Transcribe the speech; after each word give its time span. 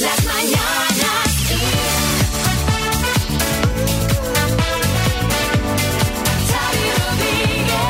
Las 0.00 0.24
mañanas 0.24 1.20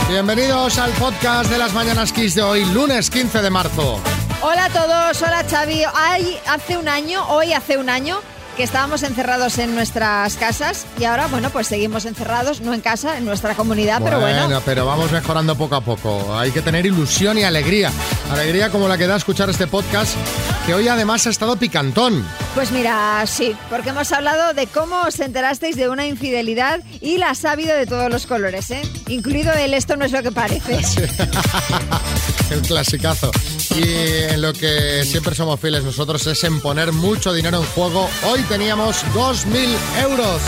Bienvenidos 0.08 0.78
al 0.78 0.90
podcast 0.92 1.48
de 1.48 1.58
las 1.58 1.72
Mañanas 1.72 2.12
Kiss 2.12 2.34
de 2.34 2.42
hoy, 2.42 2.64
lunes 2.64 3.10
15 3.10 3.42
de 3.42 3.50
marzo. 3.50 4.00
Hola 4.42 4.64
a 4.64 4.70
todos, 4.70 5.22
hola 5.22 5.44
Xavi. 5.48 5.84
Ay, 5.94 6.36
hace 6.48 6.76
un 6.76 6.88
año, 6.88 7.24
hoy 7.28 7.52
hace 7.52 7.78
un 7.78 7.88
año, 7.88 8.20
que 8.60 8.64
estábamos 8.64 9.02
encerrados 9.04 9.56
en 9.56 9.74
nuestras 9.74 10.36
casas 10.36 10.84
y 10.98 11.04
ahora, 11.04 11.28
bueno, 11.28 11.48
pues 11.48 11.66
seguimos 11.66 12.04
encerrados, 12.04 12.60
no 12.60 12.74
en 12.74 12.82
casa, 12.82 13.16
en 13.16 13.24
nuestra 13.24 13.54
comunidad, 13.54 14.02
pero 14.04 14.20
bueno. 14.20 14.60
pero 14.66 14.84
vamos 14.84 15.10
mejorando 15.10 15.56
poco 15.56 15.76
a 15.76 15.80
poco. 15.80 16.38
Hay 16.38 16.50
que 16.50 16.60
tener 16.60 16.84
ilusión 16.84 17.38
y 17.38 17.44
alegría. 17.44 17.90
Alegría 18.30 18.68
como 18.68 18.86
la 18.86 18.98
que 18.98 19.06
da 19.06 19.16
escuchar 19.16 19.48
este 19.48 19.66
podcast, 19.66 20.14
que 20.66 20.74
hoy 20.74 20.88
además 20.88 21.26
ha 21.26 21.30
estado 21.30 21.56
picantón. 21.56 22.22
Pues 22.54 22.70
mira, 22.70 23.24
sí, 23.26 23.56
porque 23.70 23.88
hemos 23.90 24.12
hablado 24.12 24.52
de 24.52 24.66
cómo 24.66 25.04
os 25.04 25.18
enterasteis 25.20 25.76
de 25.76 25.88
una 25.88 26.06
infidelidad 26.06 26.80
y 27.00 27.16
las 27.16 27.46
ha 27.46 27.52
habido 27.52 27.74
de 27.74 27.86
todos 27.86 28.10
los 28.10 28.26
colores, 28.26 28.70
¿eh? 28.72 28.82
Incluido 29.08 29.54
el 29.54 29.72
esto 29.72 29.96
no 29.96 30.04
es 30.04 30.12
lo 30.12 30.22
que 30.22 30.32
parece. 30.32 30.80
El 32.50 32.62
clasicazo. 32.62 33.30
Y 33.76 34.32
en 34.32 34.42
lo 34.42 34.52
que 34.52 35.04
siempre 35.04 35.34
somos 35.34 35.60
fieles 35.60 35.84
nosotros 35.84 36.26
es 36.26 36.42
en 36.44 36.60
poner 36.60 36.92
mucho 36.92 37.32
dinero 37.32 37.58
en 37.58 37.66
juego. 37.66 38.08
Hoy 38.26 38.42
teníamos 38.42 39.04
2.000 39.14 39.76
euros. 40.02 40.42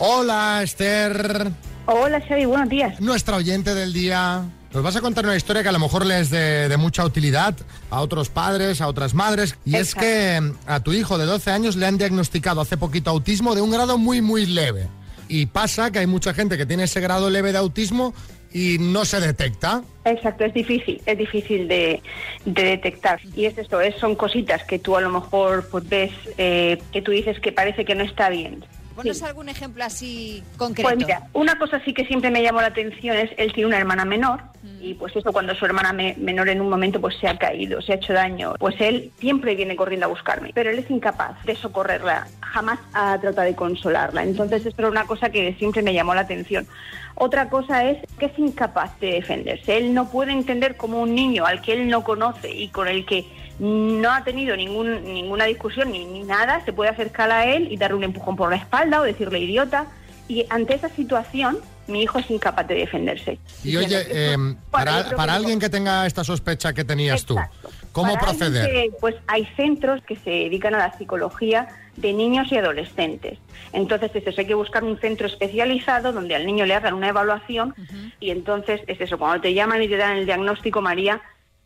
Hola, 0.00 0.60
Esther. 0.62 1.50
Hola 1.86 2.20
Xavi, 2.20 2.44
buenos 2.44 2.68
días. 2.68 3.00
nuestra 3.00 3.36
oyente 3.36 3.74
del 3.74 3.92
día. 3.92 4.44
Nos 4.72 4.82
vas 4.82 4.94
a 4.96 5.00
contar 5.00 5.24
una 5.24 5.34
historia 5.34 5.62
que 5.62 5.70
a 5.70 5.72
lo 5.72 5.78
mejor 5.78 6.04
le 6.04 6.20
es 6.20 6.30
de, 6.30 6.68
de 6.68 6.76
mucha 6.76 7.04
utilidad 7.04 7.54
a 7.90 8.00
otros 8.00 8.28
padres, 8.28 8.80
a 8.80 8.88
otras 8.88 9.14
madres. 9.14 9.56
Y 9.64 9.76
es 9.76 9.94
que 9.94 10.40
mm, 10.40 10.52
a 10.66 10.80
tu 10.80 10.92
hijo 10.92 11.16
de 11.18 11.24
12 11.24 11.50
años 11.50 11.76
le 11.76 11.86
han 11.86 11.98
diagnosticado 11.98 12.60
hace 12.60 12.76
poquito 12.76 13.10
autismo 13.10 13.54
de 13.54 13.62
un 13.62 13.70
grado 13.70 13.96
muy, 13.98 14.20
muy 14.20 14.46
leve. 14.46 14.88
Y 15.26 15.46
pasa 15.46 15.90
que 15.90 15.98
hay 16.00 16.06
mucha 16.06 16.32
gente 16.34 16.56
que 16.56 16.66
tiene 16.66 16.84
ese 16.84 17.00
grado 17.00 17.30
leve 17.30 17.52
de 17.52 17.58
autismo 17.58 18.14
y 18.52 18.76
no 18.78 19.04
se 19.04 19.20
detecta. 19.20 19.82
Exacto, 20.04 20.44
es 20.44 20.54
difícil, 20.54 21.00
es 21.06 21.18
difícil 21.18 21.66
de, 21.66 22.02
de 22.44 22.62
detectar. 22.62 23.20
Y 23.34 23.46
es 23.46 23.58
esto, 23.58 23.80
es, 23.80 23.94
son 23.96 24.14
cositas 24.14 24.64
que 24.64 24.78
tú 24.78 24.96
a 24.96 25.00
lo 25.00 25.10
mejor 25.10 25.66
pues, 25.70 25.88
ves, 25.88 26.12
eh, 26.36 26.78
que 26.92 27.02
tú 27.02 27.10
dices 27.10 27.40
que 27.40 27.52
parece 27.52 27.84
que 27.84 27.94
no 27.94 28.04
está 28.04 28.28
bien. 28.28 28.64
Ponos 28.98 29.18
Sí. 29.18 29.24
algún 29.24 29.48
ejemplo 29.48 29.84
así 29.84 30.42
concreto. 30.56 30.88
Pues 30.88 30.96
mira, 30.98 31.28
una 31.32 31.56
cosa 31.56 31.80
sí 31.84 31.94
que 31.94 32.04
siempre 32.04 32.32
me 32.32 32.42
llamó 32.42 32.60
la 32.60 32.66
atención 32.66 33.16
es, 33.16 33.30
él 33.38 33.52
tiene 33.52 33.68
una 33.68 33.78
hermana 33.78 34.04
menor 34.04 34.40
y 34.80 34.94
pues 34.94 35.14
eso 35.16 35.32
cuando 35.32 35.54
su 35.54 35.64
hermana 35.66 35.92
me- 35.92 36.14
menor 36.18 36.48
en 36.48 36.60
un 36.60 36.68
momento 36.68 37.00
pues 37.00 37.16
se 37.18 37.28
ha 37.28 37.36
caído, 37.36 37.80
se 37.82 37.92
ha 37.92 37.96
hecho 37.96 38.12
daño, 38.12 38.54
pues 38.58 38.76
él 38.80 39.10
siempre 39.18 39.54
viene 39.54 39.76
corriendo 39.76 40.06
a 40.06 40.08
buscarme, 40.08 40.50
pero 40.54 40.70
él 40.70 40.78
es 40.78 40.90
incapaz 40.90 41.42
de 41.44 41.54
socorrerla, 41.56 42.26
jamás 42.40 42.78
ha 42.94 43.18
tratado 43.20 43.46
de 43.46 43.54
consolarla. 43.54 44.22
Entonces 44.22 44.64
esto 44.66 44.82
era 44.82 44.90
una 44.90 45.04
cosa 45.06 45.30
que 45.30 45.54
siempre 45.54 45.82
me 45.82 45.92
llamó 45.94 46.14
la 46.14 46.22
atención. 46.22 46.66
Otra 47.14 47.48
cosa 47.48 47.84
es 47.84 47.98
que 48.18 48.26
es 48.26 48.38
incapaz 48.38 48.98
de 49.00 49.12
defenderse. 49.12 49.76
Él 49.76 49.92
no 49.92 50.08
puede 50.10 50.32
entender 50.32 50.76
cómo 50.76 51.00
un 51.00 51.14
niño 51.14 51.44
al 51.46 51.60
que 51.62 51.72
él 51.72 51.88
no 51.88 52.04
conoce 52.04 52.50
y 52.54 52.68
con 52.68 52.86
el 52.86 53.04
que 53.04 53.24
no 53.58 54.12
ha 54.12 54.22
tenido 54.22 54.56
ningún, 54.56 55.02
ninguna 55.02 55.46
discusión 55.46 55.90
ni 55.90 56.22
nada, 56.22 56.64
se 56.64 56.72
puede 56.72 56.90
acercar 56.90 57.30
a 57.32 57.44
él 57.46 57.66
y 57.72 57.76
darle 57.76 57.96
un 57.96 58.04
empujón 58.04 58.36
por 58.36 58.50
la 58.50 58.56
espalda 58.56 59.00
o 59.00 59.02
decirle 59.02 59.40
idiota. 59.40 59.86
Y 60.28 60.46
ante 60.50 60.74
esa 60.74 60.88
situación, 60.90 61.58
mi 61.86 62.02
hijo 62.02 62.18
es 62.18 62.30
incapaz 62.30 62.68
de 62.68 62.74
defenderse. 62.74 63.38
Y 63.64 63.76
oye, 63.76 64.04
eh, 64.08 64.36
para, 64.70 65.10
para 65.16 65.34
alguien 65.34 65.58
que 65.58 65.70
tenga 65.70 66.06
esta 66.06 66.22
sospecha 66.22 66.72
que 66.72 66.84
tenías 66.84 67.24
tú. 67.24 67.36
¿cómo 67.92 68.14
Para 68.14 68.26
proceder? 68.26 68.70
que, 68.70 68.92
pues 69.00 69.16
hay 69.26 69.46
centros 69.56 70.02
que 70.02 70.16
se 70.16 70.30
dedican 70.30 70.74
a 70.74 70.78
la 70.78 70.98
psicología 70.98 71.68
de 71.96 72.12
niños 72.12 72.52
y 72.52 72.58
adolescentes. 72.58 73.38
Entonces 73.72 74.10
es 74.14 74.26
eso, 74.26 74.40
hay 74.40 74.46
que 74.46 74.54
buscar 74.54 74.84
un 74.84 74.98
centro 74.98 75.26
especializado 75.26 76.12
donde 76.12 76.36
al 76.36 76.46
niño 76.46 76.64
le 76.64 76.74
hagan 76.74 76.94
una 76.94 77.08
evaluación 77.08 77.74
y 78.20 78.30
entonces 78.30 78.80
es 78.86 79.00
eso, 79.00 79.18
cuando 79.18 79.40
te 79.40 79.54
llaman 79.54 79.82
y 79.82 79.88
te 79.88 79.96
dan 79.96 80.18
el 80.18 80.26
diagnóstico, 80.26 80.80
María, 80.80 81.20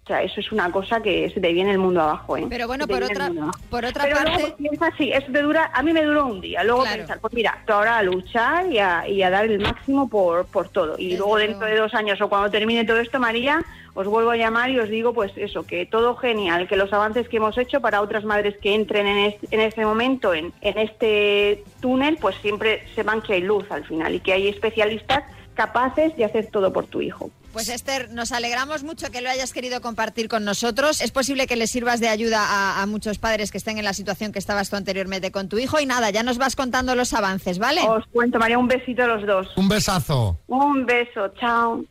o 0.04 0.06
sea, 0.08 0.20
eso 0.24 0.40
es 0.40 0.50
una 0.50 0.68
cosa 0.72 1.00
que 1.00 1.30
se 1.30 1.40
te 1.40 1.52
viene 1.52 1.70
el 1.70 1.78
mundo 1.78 2.00
abajo, 2.02 2.36
¿eh? 2.36 2.44
Pero 2.50 2.66
bueno, 2.66 2.88
por 2.88 3.04
otra- 3.04 3.30
por 3.70 3.84
otra 3.84 4.02
Pero 4.02 4.16
parte- 4.16 4.32
luego 4.40 4.56
piensa 4.56 4.86
así, 4.88 5.12
eso 5.12 5.30
te 5.30 5.40
dura, 5.42 5.70
a 5.72 5.80
mí 5.84 5.92
me 5.92 6.02
duró 6.02 6.26
un 6.26 6.40
día, 6.40 6.64
luego 6.64 6.82
Claro. 6.82 6.96
pensar, 6.98 7.20
pues 7.20 7.32
mira, 7.34 7.62
tú 7.64 7.72
ahora 7.72 7.98
a 7.98 8.02
luchar 8.02 8.66
y 8.66 8.80
a, 8.80 9.06
y 9.08 9.22
a 9.22 9.30
dar 9.30 9.44
el 9.44 9.60
máximo 9.60 10.08
por, 10.08 10.46
por 10.46 10.68
todo. 10.70 10.96
Y 10.98 11.04
Desde 11.10 11.18
luego 11.18 11.36
luego. 11.36 11.50
dentro 11.52 11.68
de 11.68 11.76
dos 11.76 11.94
años 11.94 12.20
o 12.20 12.28
cuando 12.28 12.50
termine 12.50 12.84
todo 12.84 12.98
esto, 12.98 13.20
María, 13.20 13.62
os 13.94 14.08
vuelvo 14.08 14.30
a 14.32 14.36
llamar 14.36 14.70
y 14.70 14.80
os 14.80 14.88
digo 14.88 15.12
pues 15.14 15.30
eso, 15.36 15.62
que 15.64 15.86
todo 15.86 16.16
genial, 16.16 16.66
que 16.66 16.76
los 16.76 16.92
avances 16.92 17.28
que 17.28 17.36
hemos 17.36 17.56
hecho 17.56 17.80
para 17.80 18.00
otras 18.00 18.24
madres 18.24 18.56
que 18.60 18.74
entren 18.74 19.06
en 19.06 19.18
este, 19.18 19.46
en 19.52 19.60
este 19.60 19.84
momento, 19.86 20.34
en, 20.34 20.52
en 20.62 20.78
este 20.78 21.62
túnel, 21.80 22.16
pues 22.20 22.34
siempre 22.42 22.82
sepan 22.96 23.22
que 23.22 23.34
hay 23.34 23.42
luz 23.42 23.70
al 23.70 23.84
final 23.84 24.16
y 24.16 24.18
que 24.20 24.32
hay 24.32 24.48
especialistas 24.48 25.22
capaces 25.54 26.16
de 26.16 26.24
hacer 26.24 26.46
todo 26.46 26.72
por 26.72 26.86
tu 26.86 27.00
hijo. 27.02 27.30
Pues 27.52 27.68
Esther, 27.68 28.10
nos 28.10 28.32
alegramos 28.32 28.82
mucho 28.82 29.10
que 29.10 29.20
lo 29.20 29.28
hayas 29.28 29.52
querido 29.52 29.82
compartir 29.82 30.28
con 30.28 30.44
nosotros. 30.44 31.02
Es 31.02 31.10
posible 31.10 31.46
que 31.46 31.56
le 31.56 31.66
sirvas 31.66 32.00
de 32.00 32.08
ayuda 32.08 32.40
a, 32.40 32.82
a 32.82 32.86
muchos 32.86 33.18
padres 33.18 33.50
que 33.50 33.58
estén 33.58 33.76
en 33.78 33.84
la 33.84 33.92
situación 33.92 34.32
que 34.32 34.38
estabas 34.38 34.70
tú 34.70 34.76
anteriormente 34.76 35.30
con 35.30 35.48
tu 35.48 35.58
hijo. 35.58 35.78
Y 35.78 35.84
nada, 35.84 36.08
ya 36.10 36.22
nos 36.22 36.38
vas 36.38 36.56
contando 36.56 36.94
los 36.94 37.12
avances, 37.12 37.58
¿vale? 37.58 37.82
Os 37.82 38.04
cuento, 38.10 38.38
María, 38.38 38.58
un 38.58 38.68
besito 38.68 39.02
a 39.02 39.06
los 39.06 39.26
dos. 39.26 39.46
Un 39.56 39.68
besazo. 39.68 40.38
Un 40.46 40.86
beso, 40.86 41.28
chao. 41.38 41.84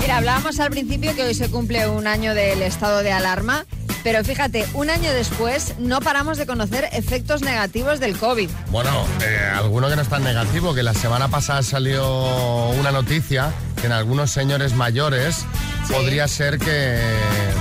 Mira, 0.00 0.18
hablábamos 0.18 0.60
al 0.60 0.70
principio 0.70 1.14
que 1.14 1.22
hoy 1.22 1.34
se 1.34 1.50
cumple 1.50 1.88
un 1.88 2.06
año 2.06 2.34
del 2.34 2.60
estado 2.62 3.02
de 3.02 3.12
alarma. 3.12 3.64
Pero 4.04 4.24
fíjate, 4.24 4.66
un 4.74 4.90
año 4.90 5.12
después 5.12 5.74
no 5.78 6.00
paramos 6.00 6.36
de 6.38 6.46
conocer 6.46 6.88
efectos 6.92 7.42
negativos 7.42 8.00
del 8.00 8.16
COVID. 8.18 8.50
Bueno, 8.70 8.90
eh, 9.22 9.38
alguno 9.54 9.88
que 9.88 9.96
no 9.96 10.02
es 10.02 10.08
tan 10.08 10.24
negativo, 10.24 10.74
que 10.74 10.82
la 10.82 10.92
semana 10.94 11.28
pasada 11.28 11.62
salió 11.62 12.70
una 12.70 12.90
noticia 12.90 13.52
que 13.80 13.86
en 13.86 13.92
algunos 13.92 14.30
señores 14.32 14.74
mayores 14.74 15.44
Sí. 15.86 15.92
podría 15.92 16.26
ser 16.28 16.58
que 16.58 16.66
eh, 16.68 17.54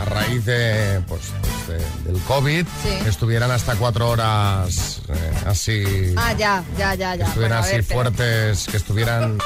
a 0.00 0.04
raíz 0.04 0.44
de, 0.44 1.00
pues, 1.08 1.20
pues, 1.66 1.80
de- 1.80 2.12
del 2.12 2.20
COVID 2.22 2.66
Sí. 2.82 3.08
estuvieran 3.08 3.50
hasta 3.50 3.74
cuatro 3.76 4.08
horas 4.10 5.00
eh, 5.08 5.32
así, 5.46 6.14
Ah, 6.16 6.32
ya, 6.32 6.62
ya, 6.78 6.94
ya, 6.94 7.14
ya. 7.14 7.16
que 7.16 7.22
estuvieran 7.24 7.58
Bueno, 7.58 7.66
así 7.66 7.72
ver, 7.76 7.84
fuertes, 7.84 8.66
que 8.70 8.76
estuvieran... 8.76 9.38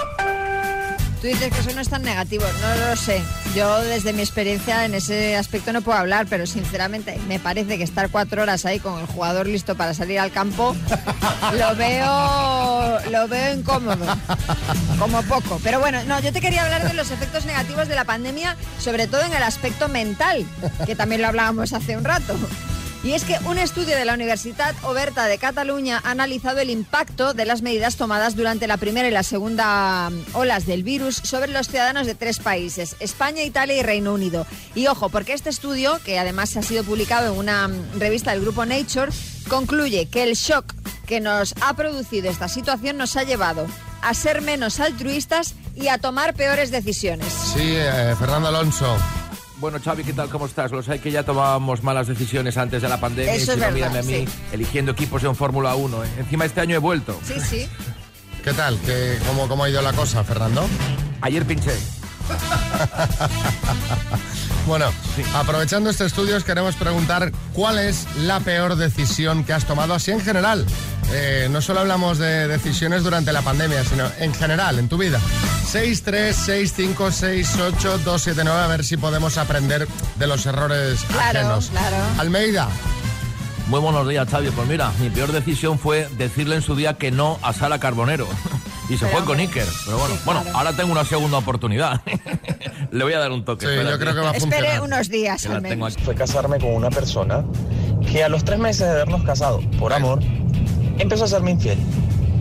Tú 1.25 1.29
dices 1.29 1.51
que 1.55 1.61
eso 1.61 1.73
no 1.75 1.81
es 1.81 1.89
tan 1.89 2.03
negativo, 2.03 2.45
no 2.61 2.87
lo 2.87 2.97
sé. 2.97 3.23
Yo 3.57 3.81
desde 3.81 4.13
mi 4.13 4.21
experiencia 4.21 4.85
en 4.85 4.93
ese 4.93 5.37
aspecto 5.37 5.73
no 5.73 5.81
puedo 5.81 5.97
hablar, 5.97 6.27
pero 6.29 6.47
sinceramente 6.47 7.19
me 7.29 7.39
parece 7.39 7.79
que 7.79 7.85
estar 7.85 8.11
cuatro 8.11 8.43
horas 8.43 8.67
ahí 8.67 8.79
con 8.79 9.01
el 9.01 9.07
jugador 9.07 9.47
listo 9.47 9.75
para 9.75 9.95
salir 9.95 10.21
al 10.21 10.33
campo 10.33 10.77
lo 11.59 11.77
veo, 11.77 13.11
lo 13.11 13.27
veo 13.27 13.55
incómodo, 13.55 14.05
como 14.99 15.23
poco. 15.23 15.59
Pero 15.65 15.81
bueno, 15.81 16.05
no, 16.05 16.21
yo 16.21 16.31
te 16.31 16.43
quería 16.43 16.63
hablar 16.63 16.87
de 16.87 16.93
los 16.93 17.11
efectos 17.11 17.47
negativos 17.47 17.89
de 17.89 17.95
la 17.95 18.05
pandemia, 18.05 18.59
sobre 18.79 19.07
todo 19.07 19.23
en 19.23 19.33
el 19.33 19.45
aspecto 19.45 19.89
mental, 19.89 20.45
que 20.85 20.95
también 20.95 21.23
lo 21.23 21.29
hablábamos 21.29 21.73
hace 21.73 21.97
un 21.97 22.05
rato. 22.05 22.37
Y 23.05 23.13
es 23.13 23.25
que 23.25 23.37
un 23.45 23.59
estudio 23.59 23.99
de 23.99 24.07
la 24.07 24.15
Universidad 24.15 24.75
Oberta 24.83 25.27
de 25.27 25.37
Cataluña 25.37 26.01
ha 26.03 26.13
analizado 26.13 26.61
el 26.61 26.71
impacto 26.71 27.35
de 27.35 27.45
las 27.45 27.61
medidas 27.61 27.97
tomadas 27.97 28.35
durante 28.35 28.67
la 28.67 28.79
primera 28.79 29.07
y 29.07 29.11
la 29.11 29.23
segunda 29.23 30.09
mm, 30.09 30.35
olas 30.35 30.65
del 30.65 30.85
virus 30.85 31.17
sobre 31.17 31.53
los 31.53 31.69
ciudadanos 31.69 32.07
de 32.07 32.15
tres 32.15 32.39
países, 32.39 32.97
España, 33.01 33.43
Italia 33.43 33.77
y 33.77 33.83
Reino 33.83 34.15
Unido. 34.15 34.47
Y 34.75 34.87
ojo, 34.87 35.11
porque 35.11 35.35
este 35.35 35.51
estudio, 35.51 36.01
que 36.03 36.19
además 36.19 36.57
ha 36.57 36.63
sido 36.63 36.83
publicado 36.83 37.35
en 37.35 37.39
una 37.39 37.69
mm, 37.69 37.99
revista 37.99 38.31
del 38.31 38.41
grupo 38.41 38.65
Nature, 38.65 39.13
concluye 39.49 40.07
que 40.07 40.23
el 40.23 40.33
shock 40.33 40.73
que 41.07 41.21
nos 41.21 41.55
ha 41.61 41.75
producido 41.75 42.31
esta 42.31 42.49
situación 42.49 42.97
nos 42.97 43.19
ha 43.19 43.25
llevado 43.25 43.67
a 44.01 44.15
ser 44.15 44.41
menos 44.41 44.81
altruistas 44.81 45.55
y 45.75 45.89
a 45.89 45.99
tomar 45.99 46.33
peores 46.33 46.71
decisiones. 46.71 47.31
Sí, 47.55 47.75
eh, 47.77 48.15
Fernando 48.19 48.49
Alonso. 48.49 48.97
Bueno, 49.59 49.79
Xavi, 49.83 50.03
¿qué 50.03 50.13
tal? 50.13 50.29
¿Cómo 50.29 50.47
estás? 50.47 50.73
Lo 50.73 50.83
sé 50.83 50.99
que 50.99 51.11
ya 51.11 51.23
tomábamos 51.23 51.83
malas 51.83 52.07
decisiones 52.09 52.57
antes 52.57 52.83
de 52.83 52.89
la 52.89 52.99
pandemia. 53.01 53.35
Eso 53.35 53.53
y 53.53 53.55
es 53.55 53.55
si 53.55 53.61
no, 53.61 53.67
verdad, 53.73 53.73
mírame 53.75 53.99
a 54.01 54.03
mí, 54.03 54.27
sí. 54.27 54.33
eligiendo 54.53 54.93
equipos 54.93 55.23
en 55.25 55.37
Fórmula 55.37 55.75
1. 55.77 56.05
¿eh? 56.05 56.09
Encima 56.19 56.45
este 56.45 56.61
año 56.61 56.75
he 56.75 56.79
vuelto. 56.79 57.19
Sí, 57.25 57.35
sí. 57.41 57.69
¿Qué 58.43 58.53
tal? 58.53 58.79
¿Qué, 58.85 59.19
cómo, 59.27 59.49
¿Cómo 59.49 59.65
ha 59.65 59.71
ido 59.71 59.81
la 59.81 59.93
cosa, 59.93 60.25
Fernando? 60.25 60.67
Ayer 61.21 61.45
pinché. 61.47 61.73
Bueno, 64.67 64.87
Sí. 65.15 65.23
aprovechando 65.35 65.91
este 65.91 66.07
estudio, 66.07 66.39
os 66.39 66.45
queremos 66.45 66.75
preguntar 66.77 67.31
cuál 67.53 67.79
es 67.79 68.07
la 68.21 68.41
peor 68.41 68.77
decisión 68.77 69.45
que 69.45 69.53
has 69.53 69.67
tomado 69.67 69.93
así 69.93 70.11
en 70.11 70.23
general. 70.23 70.65
Eh, 71.13 71.49
no 71.51 71.61
solo 71.61 71.81
hablamos 71.81 72.17
de 72.17 72.49
decisiones 72.49 73.03
durante 73.05 73.31
la 73.35 73.43
pandemia, 73.43 73.85
sino 73.85 74.07
en 74.19 74.33
general, 74.33 74.79
en 74.79 74.89
tu 74.89 74.97
vida. 74.97 75.21
636568279, 75.71 78.49
a 78.49 78.67
ver 78.69 78.85
si 78.85 78.97
podemos 78.97 79.37
aprender 79.37 79.87
de 80.17 80.27
los 80.27 80.47
errores 80.47 81.01
Claro, 81.09 81.41
ajenos. 81.41 81.69
claro. 81.71 81.97
Almeida, 82.19 82.69
Muy 83.67 83.81
buenos 83.81 84.07
días, 84.09 84.27
Xavi. 84.31 84.51
Pues 84.51 84.67
mira, 84.69 84.93
mi 85.01 85.09
peor 85.11 85.33
decisión 85.33 85.79
fue 85.79 86.07
decirle 86.19 86.57
en 86.57 86.63
su 86.63 86.75
día 86.77 86.95
que 86.95 87.11
no 87.11 87.39
a 87.43 87.53
Sara 87.55 87.79
Carbonero. 87.81 88.27
Y 88.89 88.99
se 88.99 89.07
Pero, 89.07 89.19
fue 89.19 89.27
con 89.27 89.39
Iker. 89.41 89.67
Pero 89.87 89.99
bueno, 89.99 90.15
sí, 90.15 90.21
bueno, 90.25 90.43
claro. 90.43 90.59
ahora 90.59 90.73
tengo 90.75 90.93
una 90.93 91.05
segunda 91.05 91.39
oportunidad. 91.39 92.01
Le 92.91 93.03
voy 93.05 93.13
a 93.15 93.19
dar 93.19 93.33
un 93.33 93.45
toque. 93.45 93.67
Sí, 93.67 93.73
yo 93.89 93.99
creo 93.99 94.15
que 94.15 94.21
va 94.21 94.31
a 94.31 94.33
Espere 94.37 94.57
funcionar. 94.69 94.81
unos 94.83 95.09
días 95.09 95.43
Que 95.43 95.53
al 95.53 95.63
menos. 95.63 95.97
fue 95.97 96.15
casarme 96.15 96.59
con 96.59 96.71
una 96.75 96.91
persona 96.91 97.45
que 98.11 98.23
a 98.23 98.29
los 98.29 98.45
tres 98.45 98.59
meses 98.59 98.81
de 98.87 98.91
habernos 98.93 99.25
casado 99.25 99.61
por 99.79 99.93
amor, 99.93 100.21
empezó 100.99 101.25
a 101.25 101.29
serme 101.29 101.53
infiel. 101.53 101.79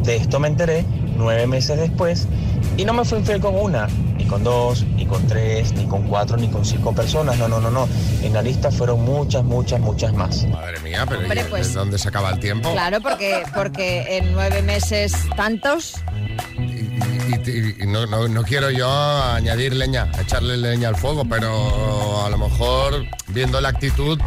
De 0.03 0.17
esto 0.17 0.39
me 0.39 0.49
enteré 0.49 0.85
nueve 1.15 1.47
meses 1.47 1.79
después 1.79 2.27
y 2.75 2.83
no 2.85 2.93
me 2.93 3.05
fue 3.05 3.19
infiel 3.19 3.39
con 3.39 3.55
una, 3.55 3.87
ni 4.17 4.25
con 4.25 4.43
dos, 4.43 4.83
ni 4.95 5.05
con 5.05 5.25
tres, 5.27 5.71
ni 5.73 5.85
con 5.85 6.03
cuatro, 6.07 6.35
ni 6.37 6.49
con 6.49 6.65
cinco 6.65 6.93
personas. 6.93 7.37
No, 7.37 7.47
no, 7.47 7.61
no, 7.61 7.71
no. 7.71 7.87
En 8.21 8.33
la 8.33 8.41
lista 8.41 8.69
fueron 8.69 9.01
muchas, 9.05 9.43
muchas, 9.43 9.79
muchas 9.79 10.13
más. 10.13 10.45
Madre 10.49 10.79
mía, 10.81 11.05
pero 11.07 11.21
Hombre, 11.21 11.41
¿y 11.41 11.49
pues- 11.49 11.69
¿de 11.69 11.73
dónde 11.79 11.97
se 11.97 12.09
acaba 12.09 12.31
el 12.31 12.39
tiempo? 12.39 12.71
Claro, 12.73 12.99
porque, 13.01 13.43
porque 13.55 14.17
en 14.17 14.33
nueve 14.33 14.61
meses 14.61 15.13
tantos, 15.37 15.95
no, 17.85 18.05
no- 18.05 18.27
no 18.27 18.43
quiero 18.43 18.69
yo 18.71 18.89
añadir 18.89 19.73
leña, 19.73 20.11
echarle 20.21 20.57
leña 20.57 20.89
al 20.89 20.95
fuego, 20.95 21.25
pero 21.25 22.25
a 22.25 22.29
lo 22.29 22.37
mejor 22.37 23.05
viendo 23.27 23.59
la 23.61 23.69
actitud, 23.69 24.19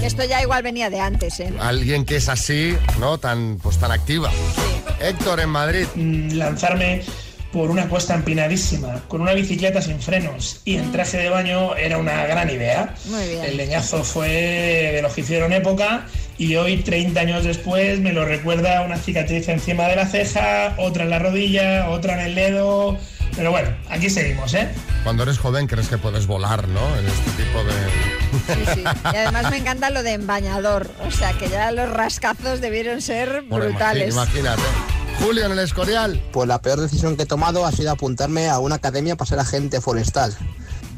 que 0.00 0.06
esto 0.06 0.24
ya 0.24 0.40
igual 0.40 0.62
venía 0.62 0.88
de 0.88 0.98
antes, 1.00 1.40
¿eh? 1.40 1.52
alguien 1.60 2.04
que 2.06 2.16
es 2.16 2.28
así, 2.30 2.74
¿no? 2.98 3.18
Tan, 3.18 3.58
pues 3.62 3.76
tan 3.78 3.92
activa. 3.92 4.30
Héctor 5.00 5.40
en 5.40 5.50
Madrid. 5.50 5.86
mm, 5.94 6.32
lanzarme 6.32 7.02
por 7.52 7.68
una 7.70 7.88
cuesta 7.88 8.14
empinadísima, 8.14 9.02
con 9.08 9.20
una 9.20 9.32
bicicleta 9.34 9.82
sin 9.82 10.00
frenos 10.00 10.60
y 10.64 10.76
en 10.76 10.92
traje 10.92 11.18
de 11.18 11.28
baño 11.30 11.74
era 11.76 11.98
una 11.98 12.24
gran 12.26 12.48
idea. 12.48 12.94
Muy 13.06 13.26
bien. 13.28 13.44
El 13.44 13.56
leñazo 13.56 14.04
fue 14.04 14.28
de 14.94 15.02
los 15.02 15.12
que 15.12 15.22
hicieron 15.22 15.52
época 15.52 16.06
y 16.40 16.56
hoy, 16.56 16.78
30 16.78 17.20
años 17.20 17.44
después, 17.44 18.00
me 18.00 18.14
lo 18.14 18.24
recuerda 18.24 18.80
una 18.80 18.96
cicatriz 18.96 19.46
encima 19.48 19.84
de 19.88 19.96
la 19.96 20.06
ceja, 20.06 20.74
otra 20.78 21.04
en 21.04 21.10
la 21.10 21.18
rodilla, 21.18 21.90
otra 21.90 22.14
en 22.14 22.20
el 22.20 22.34
dedo. 22.34 22.96
Pero 23.36 23.50
bueno, 23.50 23.68
aquí 23.90 24.08
seguimos, 24.08 24.54
¿eh? 24.54 24.68
Cuando 25.04 25.22
eres 25.24 25.38
joven 25.38 25.66
crees 25.66 25.88
que 25.88 25.98
puedes 25.98 26.26
volar, 26.26 26.66
¿no? 26.68 26.80
En 26.96 27.06
este 27.06 27.30
tipo 27.32 27.62
de... 27.62 28.54
Sí, 28.54 28.72
sí. 28.74 28.84
Y 29.12 29.16
además 29.16 29.50
me 29.50 29.58
encanta 29.58 29.90
lo 29.90 30.02
de 30.02 30.12
embañador. 30.14 30.90
O 31.06 31.10
sea, 31.10 31.34
que 31.34 31.50
ya 31.50 31.70
los 31.72 31.90
rascazos 31.90 32.62
debieron 32.62 33.02
ser 33.02 33.42
Bueno, 33.46 33.66
brutales. 33.66 34.14
imagínate. 34.14 34.62
Julio 35.22 35.44
en 35.44 35.52
el 35.52 35.58
Escorial. 35.58 36.22
Pues 36.32 36.48
la 36.48 36.62
peor 36.62 36.80
decisión 36.80 37.16
que 37.18 37.24
he 37.24 37.26
tomado 37.26 37.66
ha 37.66 37.72
sido 37.72 37.90
apuntarme 37.90 38.48
a 38.48 38.58
una 38.58 38.76
academia 38.76 39.14
para 39.16 39.28
ser 39.28 39.38
agente 39.38 39.82
forestal. 39.82 40.34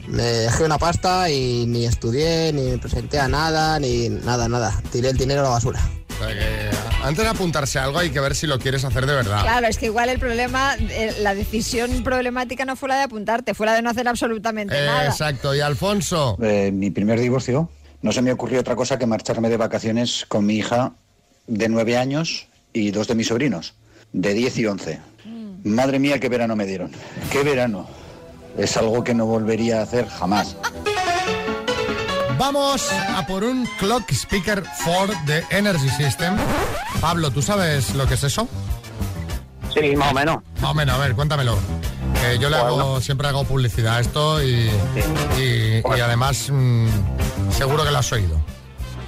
Me 0.08 0.22
dejé 0.22 0.64
una 0.64 0.78
pasta 0.78 1.30
y 1.30 1.64
ni 1.66 1.86
estudié, 1.86 2.52
ni 2.52 2.62
me 2.72 2.78
presenté 2.78 3.18
a 3.20 3.28
nada, 3.28 3.78
ni 3.78 4.08
nada, 4.08 4.48
nada. 4.48 4.82
Tiré 4.90 5.10
el 5.10 5.16
dinero 5.16 5.40
a 5.40 5.44
la 5.44 5.48
basura. 5.50 5.80
O 6.10 6.24
sea 6.24 6.28
que 6.34 6.70
antes 7.04 7.24
de 7.24 7.30
apuntarse 7.30 7.78
a 7.78 7.84
algo 7.84 7.98
hay 7.98 8.10
que 8.10 8.20
ver 8.20 8.34
si 8.34 8.46
lo 8.46 8.58
quieres 8.58 8.84
hacer 8.84 9.06
de 9.06 9.14
verdad. 9.14 9.42
Claro, 9.42 9.66
es 9.66 9.78
que 9.78 9.86
igual 9.86 10.08
el 10.08 10.18
problema, 10.18 10.74
eh, 10.78 11.14
la 11.20 11.34
decisión 11.34 12.02
problemática 12.04 12.64
no 12.64 12.76
fue 12.76 12.88
la 12.88 12.96
de 12.96 13.02
apuntarte, 13.04 13.54
fue 13.54 13.66
la 13.66 13.74
de 13.74 13.82
no 13.82 13.90
hacer 13.90 14.06
absolutamente 14.06 14.76
Eh, 14.80 14.86
nada. 14.86 15.06
exacto. 15.06 15.54
Y 15.54 15.60
Alfonso. 15.60 16.36
Eh, 16.42 16.70
mi 16.72 16.90
primer 16.90 17.18
divorcio, 17.18 17.70
no 18.02 18.12
se 18.12 18.22
me 18.22 18.32
ocurrió 18.32 18.60
otra 18.60 18.76
cosa 18.76 18.98
que 18.98 19.06
marcharme 19.06 19.48
de 19.48 19.56
vacaciones 19.56 20.24
con 20.28 20.44
mi 20.46 20.56
hija 20.56 20.92
de 21.46 21.68
nueve 21.68 21.96
años 21.96 22.46
y 22.72 22.90
dos 22.90 23.08
de 23.08 23.14
mis 23.14 23.28
sobrinos, 23.28 23.74
de 24.12 24.34
10 24.34 24.58
y 24.58 24.66
11. 24.66 25.00
Madre 25.64 25.98
mía, 25.98 26.18
qué 26.18 26.28
verano 26.28 26.56
me 26.56 26.66
dieron. 26.66 26.90
Qué 27.30 27.42
verano. 27.42 27.88
Es 28.56 28.76
algo 28.76 29.02
que 29.02 29.14
no 29.14 29.26
volvería 29.26 29.80
a 29.80 29.82
hacer 29.82 30.08
jamás. 30.08 30.56
Vamos 32.38 32.90
a 33.16 33.26
por 33.26 33.44
un 33.44 33.66
Clock 33.78 34.10
Speaker 34.12 34.62
4 34.84 35.14
de 35.26 35.44
Energy 35.50 35.88
System. 35.90 36.36
Pablo, 37.00 37.30
¿tú 37.30 37.40
sabes 37.42 37.94
lo 37.94 38.06
que 38.06 38.14
es 38.14 38.24
eso? 38.24 38.48
Sí, 39.72 39.96
más 39.96 40.10
o 40.10 40.14
menos. 40.14 40.36
Más 40.60 40.70
o 40.72 40.74
menos, 40.74 40.94
a 40.96 40.98
ver, 40.98 41.14
cuéntamelo. 41.14 41.56
Que 42.20 42.38
yo 42.38 42.50
le 42.50 42.56
hago, 42.56 43.00
siempre 43.00 43.28
hago 43.28 43.44
publicidad 43.44 43.96
a 43.96 44.00
esto 44.00 44.42
y, 44.42 44.70
y- 45.38 45.82
y 45.96 46.00
además 46.00 46.48
mm, 46.50 46.88
seguro 47.56 47.84
que 47.84 47.90
lo 47.90 47.98
has 47.98 48.12
oído. 48.12 48.40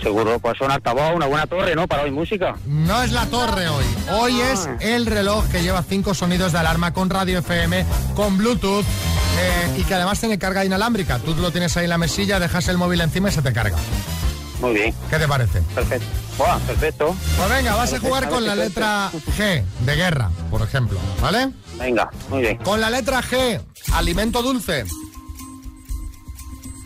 Seguro, 0.02 0.38
pues 0.38 0.60
un 0.60 0.70
altavoz, 0.70 1.14
una 1.14 1.26
buena 1.26 1.46
torre, 1.46 1.74
¿no? 1.74 1.86
Para 1.88 2.02
oír 2.02 2.12
música. 2.12 2.56
No 2.66 3.02
es 3.02 3.10
la 3.12 3.24
torre 3.26 3.68
hoy. 3.68 3.84
Hoy 4.20 4.38
es 4.40 4.68
el 4.80 5.06
reloj 5.06 5.46
que 5.48 5.62
lleva 5.62 5.82
cinco 5.82 6.12
sonidos 6.14 6.52
de 6.52 6.58
alarma 6.58 6.92
con 6.92 7.08
radio 7.10 7.38
FM, 7.38 7.84
con 8.14 8.36
Bluetooth 8.36 8.84
eh, 9.38 9.76
y 9.78 9.82
que 9.84 9.94
además 9.94 10.20
tiene 10.20 10.38
carga 10.38 10.64
inalámbrica. 10.64 11.18
Tú 11.18 11.34
lo 11.34 11.50
tienes 11.50 11.76
ahí 11.76 11.84
en 11.84 11.90
la 11.90 11.98
mesilla, 11.98 12.38
dejas 12.40 12.68
el 12.68 12.78
móvil 12.78 13.00
encima 13.00 13.28
y 13.28 13.32
se 13.32 13.42
te 13.42 13.52
carga. 13.52 13.76
Muy 14.60 14.72
bien, 14.74 14.94
¿Qué 15.10 15.18
te 15.18 15.26
parece? 15.28 15.60
perfecto. 15.74 16.06
Buah, 16.38 16.58
perfecto. 16.60 17.14
Pues 17.36 17.48
venga, 17.50 17.74
vas 17.76 17.92
a 17.92 17.98
jugar 18.00 18.28
con 18.28 18.44
la 18.46 18.54
letra 18.56 19.10
G 19.36 19.62
de 19.80 19.94
guerra, 19.96 20.30
por 20.50 20.62
ejemplo, 20.62 20.98
¿vale? 21.20 21.50
Venga, 21.78 22.10
muy 22.30 22.40
bien. 22.40 22.56
Con 22.58 22.80
la 22.80 22.88
letra 22.90 23.20
G, 23.22 23.60
alimento 23.92 24.42
dulce, 24.42 24.84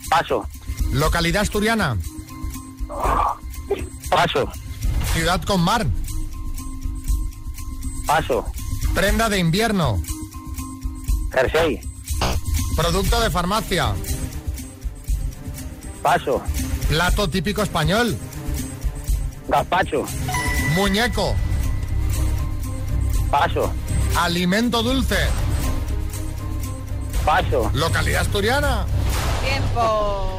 Paso, 0.09 0.47
localidad 0.91 1.43
asturiana, 1.43 1.95
paso, 4.09 4.51
ciudad 5.13 5.41
con 5.43 5.61
mar, 5.61 5.85
paso. 8.07 8.45
prenda 8.95 9.29
de 9.29 9.37
invierno, 9.39 10.01
Jersey, 11.31 11.79
producto 12.79 13.19
de 13.19 13.29
farmacia, 13.29 13.93
paso. 16.01 16.41
plato 16.87 17.27
típico 17.29 17.61
español, 17.61 18.17
Gazpacho, 19.49 20.05
muñeco, 20.75 21.35
paso, 23.29 23.73
alimento 24.17 24.81
dulce, 24.81 25.17
paso. 27.25 27.69
localidad 27.73 28.21
asturiana. 28.21 28.85
Tiempo. 29.43 30.37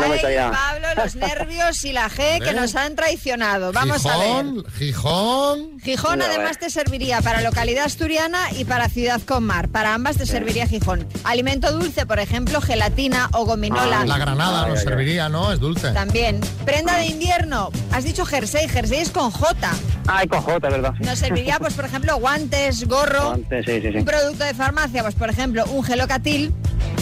No 0.00 0.06
me 0.08 0.14
Ay, 0.14 0.20
salía. 0.20 0.50
Pablo, 0.52 0.86
los 1.02 1.16
nervios 1.16 1.84
y 1.84 1.92
la 1.92 2.08
G 2.08 2.38
que 2.42 2.50
¿Eh? 2.50 2.54
nos 2.54 2.76
han 2.76 2.94
traicionado. 2.94 3.72
Vamos 3.72 4.04
a 4.06 4.16
ver. 4.18 4.44
Gijón, 4.44 4.64
Gijón, 4.78 5.80
Gijón 5.80 6.18
Ya 6.20 6.26
además 6.26 6.58
te 6.58 6.70
serviría 6.70 7.20
para 7.20 7.40
localidad 7.40 7.86
asturiana 7.86 8.38
y 8.52 8.64
para 8.64 8.88
ciudad 8.88 9.20
con 9.22 9.44
mar. 9.44 9.68
Para 9.68 9.94
ambas 9.94 10.16
te 10.18 10.26
serviría 10.26 10.66
Gijón. 10.68 11.06
Alimento 11.24 11.72
dulce, 11.72 12.06
por 12.06 12.20
ejemplo, 12.20 12.60
gelatina 12.60 13.28
o 13.32 13.44
gominola. 13.44 14.04
la 14.04 14.18
granada 14.18 14.64
Ay, 14.64 14.70
nos 14.70 14.78
ay, 14.80 14.84
ay. 14.84 14.88
serviría, 14.88 15.28
¿no? 15.28 15.52
Es 15.52 15.58
dulce. 15.58 15.90
También. 15.92 16.40
Prenda 16.64 16.96
de 16.96 17.06
invierno. 17.06 17.70
Has 17.90 18.04
dicho 18.04 18.24
jersey. 18.24 18.68
Jersey 18.68 18.98
es 19.00 19.10
con 19.10 19.30
J. 19.30 19.70
Ay, 20.10 20.26
J, 20.30 20.58
¿verdad? 20.68 20.94
Sí. 20.98 21.04
Nos 21.04 21.18
serviría, 21.18 21.58
pues, 21.58 21.74
por 21.74 21.84
ejemplo, 21.84 22.16
guantes, 22.16 22.86
gorro. 22.88 23.32
Antes, 23.32 23.64
sí, 23.66 23.80
sí, 23.80 23.92
sí. 23.92 23.98
Un 23.98 24.04
producto 24.04 24.44
de 24.44 24.54
farmacia, 24.54 25.02
pues, 25.02 25.14
por 25.14 25.28
ejemplo, 25.30 25.64
un 25.66 25.84
gelocatil. 25.84 26.54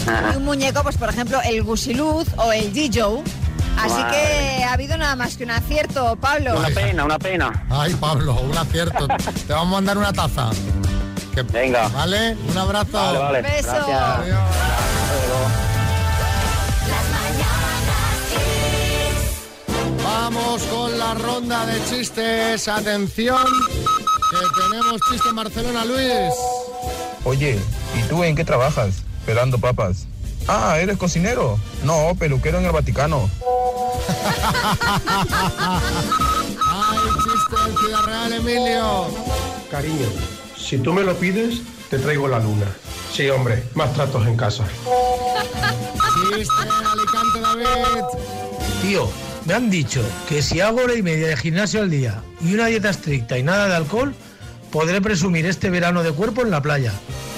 Ajá. 0.07 0.31
Y 0.33 0.37
un 0.37 0.45
muñeco, 0.45 0.83
pues, 0.83 0.97
por 0.97 1.09
ejemplo, 1.09 1.39
el 1.45 1.63
gusiluz 1.63 2.27
o 2.37 2.51
el 2.51 2.73
G-Joe. 2.73 3.23
Así 3.79 3.93
Madre 3.93 4.17
que 4.57 4.63
ha 4.63 4.73
habido 4.73 4.97
nada 4.97 5.15
más 5.15 5.37
que 5.37 5.43
un 5.43 5.51
acierto, 5.51 6.15
Pablo. 6.17 6.57
Una 6.57 6.69
pena, 6.69 7.05
una 7.05 7.19
pena. 7.19 7.65
Ay, 7.69 7.93
Pablo, 7.99 8.33
un 8.41 8.57
acierto. 8.57 9.07
Te 9.07 9.53
vamos 9.53 9.67
a 9.67 9.75
mandar 9.75 9.97
una 9.97 10.11
taza. 10.11 10.49
Que- 11.33 11.43
Venga. 11.43 11.87
¿Vale? 11.89 12.35
Un 12.49 12.57
abrazo. 12.57 12.91
Vale, 12.93 13.19
vale. 13.19 13.41
Beso. 13.43 13.67
Gracias. 13.71 14.01
Adiós. 14.01 15.66
Vamos 20.07 20.61
con 20.63 20.97
la 20.97 21.13
ronda 21.15 21.65
de 21.65 21.83
chistes. 21.89 22.69
Atención, 22.69 23.45
que 24.31 24.37
tenemos 24.61 25.01
chiste 25.11 25.27
en 25.27 25.35
Barcelona, 25.35 25.83
Luis. 25.83 26.33
Oye, 27.25 27.59
¿y 27.93 28.01
tú 28.03 28.23
en 28.23 28.33
qué 28.33 28.45
trabajas? 28.45 29.03
Pelando 29.25 29.59
papas. 29.59 30.07
Ah, 30.47 30.79
¿eres 30.79 30.97
cocinero? 30.97 31.59
No, 31.83 32.15
peluquero 32.17 32.59
en 32.59 32.65
el 32.65 32.71
Vaticano. 32.71 33.29
Ay, 36.71 36.99
chiste 37.15 37.55
en 37.67 37.77
Ciudad 37.77 38.03
Real, 38.05 38.31
Emilio. 38.33 39.07
Cariño, 39.69 40.07
si 40.57 40.77
tú 40.77 40.93
me 40.93 41.03
lo 41.03 41.15
pides, 41.15 41.59
te 41.89 41.99
traigo 41.99 42.29
la 42.29 42.39
luna. 42.39 42.67
Sí, 43.11 43.29
hombre, 43.29 43.61
más 43.75 43.93
tratos 43.93 44.25
en 44.25 44.37
casa. 44.37 44.63
Chiste 46.31 46.53
en 46.63 46.87
Alicante, 46.87 47.41
David. 47.41 48.05
Tío, 48.81 49.09
me 49.47 49.53
han 49.53 49.69
dicho 49.69 50.03
que 50.27 50.41
si 50.41 50.59
hago 50.59 50.81
hora 50.81 50.93
y 50.93 51.01
media 51.01 51.27
de 51.27 51.37
gimnasio 51.37 51.79
al 51.81 51.89
día 51.89 52.21
y 52.41 52.53
una 52.53 52.65
dieta 52.65 52.89
estricta 52.89 53.37
y 53.37 53.43
nada 53.43 53.69
de 53.69 53.75
alcohol, 53.75 54.13
podré 54.71 55.01
presumir 55.01 55.45
este 55.45 55.69
verano 55.69 56.03
de 56.03 56.11
cuerpo 56.11 56.41
en 56.41 56.51
la 56.51 56.61
playa. 56.61 56.91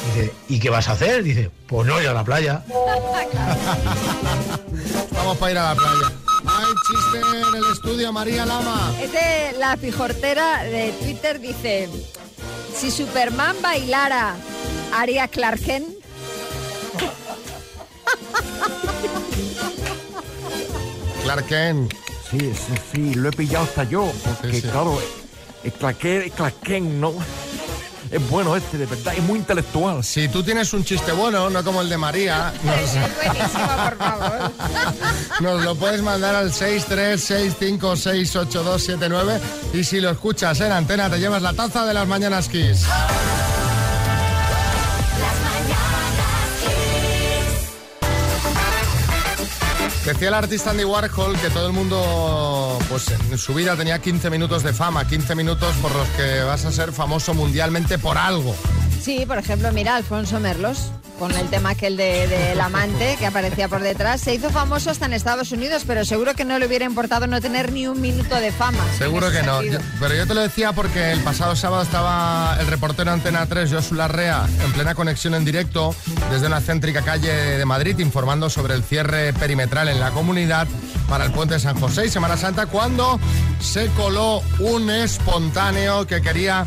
Dice, 0.08 0.34
¿y 0.48 0.60
qué 0.60 0.72
vas 0.72 0.90
a 0.90 0.94
hacer? 0.94 1.22
Dice, 1.22 1.52
pues 1.68 1.88
no 1.88 2.02
ir 2.02 2.08
a 2.08 2.14
la 2.14 2.24
playa. 2.24 2.64
Vamos 5.14 5.38
para 5.38 5.52
ir 5.52 5.58
a 5.60 5.76
la 5.76 5.76
playa. 5.76 6.12
Ay, 6.48 6.74
chiste 6.88 7.20
en 7.20 7.56
el 7.56 7.72
estudio, 7.72 8.12
María 8.12 8.44
Lama. 8.44 8.92
Este, 9.00 9.56
la 9.60 9.78
pijortera 9.78 10.64
de 10.64 10.92
Twitter 10.94 11.40
dice, 11.40 11.90
si 12.76 12.90
Superman 12.90 13.56
bailara, 13.62 14.36
¿haría 14.94 15.28
Clark 15.28 15.60
Kent? 15.60 15.99
Clark 21.30 21.46
Kent. 21.46 21.94
Sí, 22.32 22.40
sí, 22.40 22.74
sí, 22.92 23.14
lo 23.14 23.30
he 23.30 23.32
pillado 23.32 23.66
hasta 23.66 23.84
yo, 23.84 24.12
porque 24.26 24.64
claro, 24.64 25.00
el 25.64 25.72
claqué, 25.74 26.26
el 26.26 26.32
claquén, 26.32 27.00
¿no? 27.00 27.14
Es 28.10 28.30
bueno 28.32 28.56
este, 28.56 28.80
de 28.80 28.88
verdad, 28.88 29.14
es 29.16 29.22
muy 29.22 29.38
intelectual. 29.38 30.04
Si 30.04 30.28
tú 30.28 30.42
tienes 30.42 30.74
un 30.74 30.84
chiste 30.84 31.12
bueno, 31.12 31.52
no 31.52 31.64
como 31.64 31.82
el 31.82 31.90
de 31.90 32.00
María, 32.00 32.52
nos, 32.64 32.90
por 33.30 33.98
favor. 33.98 34.52
nos 35.42 35.64
lo 35.64 35.76
puedes 35.76 36.02
mandar 36.02 36.34
al 36.34 36.52
636568279 36.52 39.40
y 39.76 39.84
si 39.84 40.02
lo 40.02 40.10
escuchas 40.10 40.60
en 40.62 40.72
antena 40.72 41.12
te 41.12 41.20
llevas 41.20 41.44
la 41.44 41.54
taza 41.54 41.86
de 41.86 41.94
las 41.94 42.08
mañanas 42.08 42.50
Kiss. 42.50 42.88
Decía 50.10 50.30
el 50.30 50.34
artista 50.34 50.72
Andy 50.72 50.86
Warhol 50.86 51.38
que 51.40 51.52
todo 51.52 51.68
el 51.68 51.74
mundo, 51.74 52.80
pues 52.90 53.10
en 53.30 53.38
su 53.38 53.54
vida 53.54 53.76
tenía 53.76 54.02
15 54.02 54.32
minutos 54.32 54.64
de 54.64 54.74
fama, 54.74 55.08
15 55.08 55.36
minutos 55.36 55.76
por 55.84 55.94
los 55.94 56.08
que 56.10 56.42
vas 56.42 56.66
a 56.66 56.72
ser 56.72 56.92
famoso 56.92 57.36
mundialmente 57.36 58.00
por 58.00 58.18
algo. 58.18 58.56
Sí, 59.00 59.24
por 59.28 59.38
ejemplo, 59.38 59.72
mira, 59.72 59.96
Alfonso 59.96 60.40
Merlos, 60.40 60.90
con 61.20 61.36
el 61.36 61.50
tema 61.50 61.72
aquel 61.72 61.98
de- 61.98 62.28
del 62.28 62.60
amante 62.62 63.18
que 63.20 63.26
aparecía 63.28 63.68
por 63.68 63.82
detrás. 63.82 64.22
Se 64.22 64.34
hizo 64.34 64.50
famoso 64.50 64.90
hasta 64.90 65.06
en 65.06 65.14
Estados 65.14 65.52
Unidos, 65.52 65.84
pero 65.86 66.06
seguro 66.06 66.34
que 66.34 66.46
no 66.46 66.58
le 66.58 66.66
hubiera 66.66 66.86
importado 66.86 67.28
no 67.28 67.42
tener 67.42 67.72
ni 67.74 67.86
un 67.88 68.00
minuto 68.02 68.36
de 68.36 68.52
fama. 68.52 68.80
Seguro 68.98 69.30
que 69.30 69.44
no. 69.44 69.62
Yo- 69.62 69.80
pero 70.00 70.16
yo 70.16 70.26
te 70.26 70.34
lo 70.34 70.42
decía 70.42 70.72
porque 70.74 71.12
el 71.12 71.20
pasado 71.20 71.56
sábado 71.56 71.84
estaba 71.84 72.58
el 72.60 72.68
reportero 72.68 73.12
Antena 73.12 73.46
3, 73.46 73.72
Josu 73.72 73.96
Larrea, 73.96 74.48
en 74.64 74.72
plena 74.72 74.96
conexión 74.96 75.36
en 75.36 75.44
directo 75.46 75.94
desde 76.32 76.48
una 76.48 76.62
céntrica 76.62 77.02
calle 77.02 77.30
de 77.58 77.66
Madrid, 77.66 78.00
informando 78.00 78.50
sobre 78.50 78.74
el 78.74 78.84
cierre 78.84 79.34
perimetral 79.34 79.90
en 79.90 80.00
la 80.00 80.12
comunidad 80.12 80.68
para 81.10 81.26
el 81.26 81.32
puente 81.32 81.56
de 81.56 81.60
San 81.60 81.80
José 81.80 82.06
y 82.06 82.10
Semana 82.10 82.38
Santa, 82.38 82.68
cuando 82.68 83.20
se 83.60 83.88
coló 83.98 84.42
un 84.60 84.90
espontáneo 84.90 86.08
que 86.08 86.22
quería 86.22 86.66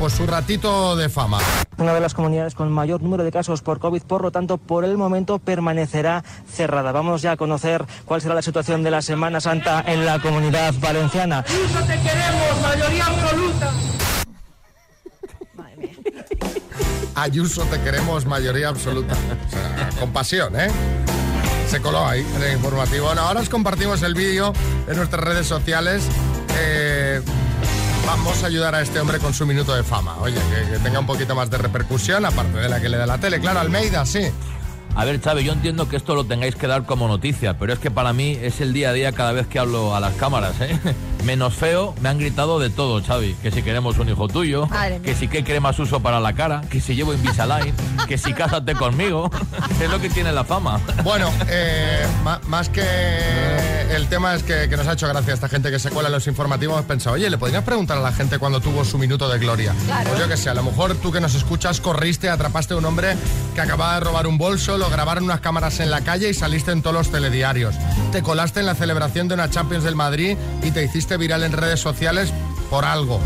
pues 0.00 0.14
su 0.14 0.26
ratito 0.26 0.96
de 0.96 1.10
fama. 1.10 1.40
Una 1.76 1.92
de 1.92 2.00
las 2.00 2.14
comunidades 2.14 2.54
con 2.54 2.72
mayor 2.72 3.02
número 3.02 3.22
de 3.22 3.30
casos 3.30 3.60
por 3.60 3.78
COVID, 3.78 4.02
por 4.04 4.22
lo 4.22 4.30
tanto, 4.30 4.56
por 4.56 4.86
el 4.86 4.96
momento 4.96 5.38
permanecerá 5.38 6.24
cerrada. 6.50 6.90
Vamos 6.90 7.20
ya 7.20 7.32
a 7.32 7.36
conocer 7.36 7.84
cuál 8.06 8.22
será 8.22 8.34
la 8.34 8.40
situación 8.40 8.82
de 8.82 8.90
la 8.90 9.02
Semana 9.02 9.42
Santa 9.42 9.84
en 9.86 10.06
la 10.06 10.18
comunidad 10.18 10.72
valenciana. 10.80 11.42
te 11.42 11.52
queremos, 12.00 12.62
mayoría 12.62 13.04
absoluta. 13.04 13.70
Ayuso, 17.14 17.62
te 17.64 17.78
queremos, 17.82 18.24
mayoría 18.24 18.70
absoluta. 18.70 19.14
O 19.14 19.50
sea, 19.50 19.90
con 20.00 20.14
pasión, 20.14 20.58
¿eh? 20.58 20.70
Se 21.68 21.82
coló 21.82 22.06
ahí 22.06 22.26
en 22.36 22.42
el 22.42 22.52
informativo. 22.54 23.04
Bueno, 23.04 23.20
ahora 23.20 23.40
os 23.40 23.50
compartimos 23.50 24.02
el 24.02 24.14
vídeo 24.14 24.54
en 24.88 24.96
nuestras 24.96 25.22
redes 25.22 25.46
sociales. 25.46 26.04
Eh, 26.58 27.20
vamos 28.10 28.42
a 28.42 28.48
ayudar 28.48 28.74
a 28.74 28.82
este 28.82 28.98
hombre 28.98 29.20
con 29.20 29.32
su 29.32 29.46
minuto 29.46 29.72
de 29.72 29.84
fama. 29.84 30.16
Oye, 30.20 30.34
que, 30.34 30.72
que 30.72 30.78
tenga 30.80 30.98
un 30.98 31.06
poquito 31.06 31.36
más 31.36 31.48
de 31.48 31.58
repercusión, 31.58 32.24
aparte 32.24 32.58
de 32.58 32.68
la 32.68 32.80
que 32.80 32.88
le 32.88 32.96
da 32.96 33.06
la 33.06 33.18
tele. 33.18 33.38
Claro, 33.40 33.60
Almeida, 33.60 34.04
sí. 34.04 34.22
A 34.96 35.04
ver, 35.04 35.20
Chávez, 35.20 35.44
yo 35.44 35.52
entiendo 35.52 35.88
que 35.88 35.94
esto 35.96 36.16
lo 36.16 36.24
tengáis 36.24 36.56
que 36.56 36.66
dar 36.66 36.84
como 36.84 37.06
noticia, 37.06 37.56
pero 37.56 37.72
es 37.72 37.78
que 37.78 37.92
para 37.92 38.12
mí 38.12 38.36
es 38.42 38.60
el 38.60 38.72
día 38.72 38.90
a 38.90 38.92
día 38.92 39.12
cada 39.12 39.30
vez 39.30 39.46
que 39.46 39.60
hablo 39.60 39.94
a 39.94 40.00
las 40.00 40.14
cámaras, 40.14 40.60
¿eh? 40.60 40.76
Menos 41.24 41.54
feo, 41.54 41.94
me 42.00 42.08
han 42.08 42.18
gritado 42.18 42.58
de 42.58 42.68
todo, 42.70 43.00
Xavi. 43.00 43.34
Que 43.34 43.52
si 43.52 43.62
queremos 43.62 43.96
un 43.98 44.08
hijo 44.08 44.26
tuyo, 44.26 44.66
Madre 44.66 44.98
mía. 44.98 45.02
que 45.02 45.14
si 45.14 45.28
qué 45.28 45.44
cremas 45.44 45.78
uso 45.78 46.00
para 46.00 46.18
la 46.18 46.32
cara, 46.32 46.62
que 46.68 46.80
si 46.80 46.96
llevo 46.96 47.14
Invisalign, 47.14 47.72
que 48.08 48.18
si 48.18 48.32
cásate 48.32 48.74
conmigo. 48.74 49.30
Es 49.80 49.88
lo 49.88 50.00
que 50.00 50.10
tiene 50.10 50.32
la 50.32 50.42
fama. 50.44 50.80
Bueno, 51.04 51.30
eh, 51.48 52.04
más 52.48 52.68
que 52.68 53.79
el 53.90 54.08
tema 54.08 54.34
es 54.34 54.42
que, 54.42 54.68
que 54.68 54.76
nos 54.76 54.86
ha 54.86 54.92
hecho 54.92 55.08
gracia 55.08 55.34
esta 55.34 55.48
gente 55.48 55.70
que 55.70 55.78
se 55.78 55.90
cuela 55.90 56.08
en 56.08 56.12
los 56.12 56.26
informativos. 56.26 56.74
Hemos 56.74 56.86
pensado, 56.86 57.16
oye, 57.16 57.28
¿le 57.28 57.38
podrías 57.38 57.64
preguntar 57.64 57.98
a 57.98 58.00
la 58.00 58.12
gente 58.12 58.38
cuando 58.38 58.60
tuvo 58.60 58.84
su 58.84 58.98
minuto 58.98 59.28
de 59.28 59.38
gloria? 59.38 59.74
Claro. 59.86 60.08
Pues 60.08 60.20
yo 60.20 60.28
que 60.28 60.36
sé, 60.36 60.50
a 60.50 60.54
lo 60.54 60.62
mejor 60.62 60.94
tú 60.96 61.10
que 61.12 61.20
nos 61.20 61.34
escuchas 61.34 61.80
corriste, 61.80 62.28
atrapaste 62.28 62.74
a 62.74 62.76
un 62.76 62.84
hombre 62.84 63.16
que 63.54 63.60
acababa 63.60 63.94
de 63.94 64.00
robar 64.00 64.26
un 64.26 64.38
bolso, 64.38 64.78
lo 64.78 64.88
grabaron 64.90 65.24
unas 65.24 65.40
cámaras 65.40 65.80
en 65.80 65.90
la 65.90 66.02
calle 66.02 66.30
y 66.30 66.34
saliste 66.34 66.70
en 66.70 66.82
todos 66.82 66.94
los 66.94 67.10
telediarios. 67.10 67.74
Te 68.12 68.22
colaste 68.22 68.60
en 68.60 68.66
la 68.66 68.74
celebración 68.74 69.28
de 69.28 69.34
una 69.34 69.50
Champions 69.50 69.84
del 69.84 69.96
Madrid 69.96 70.36
y 70.62 70.70
te 70.70 70.84
hiciste 70.84 71.16
viral 71.16 71.42
en 71.42 71.52
redes 71.52 71.80
sociales 71.80 72.32
por 72.70 72.84
algo. 72.84 73.20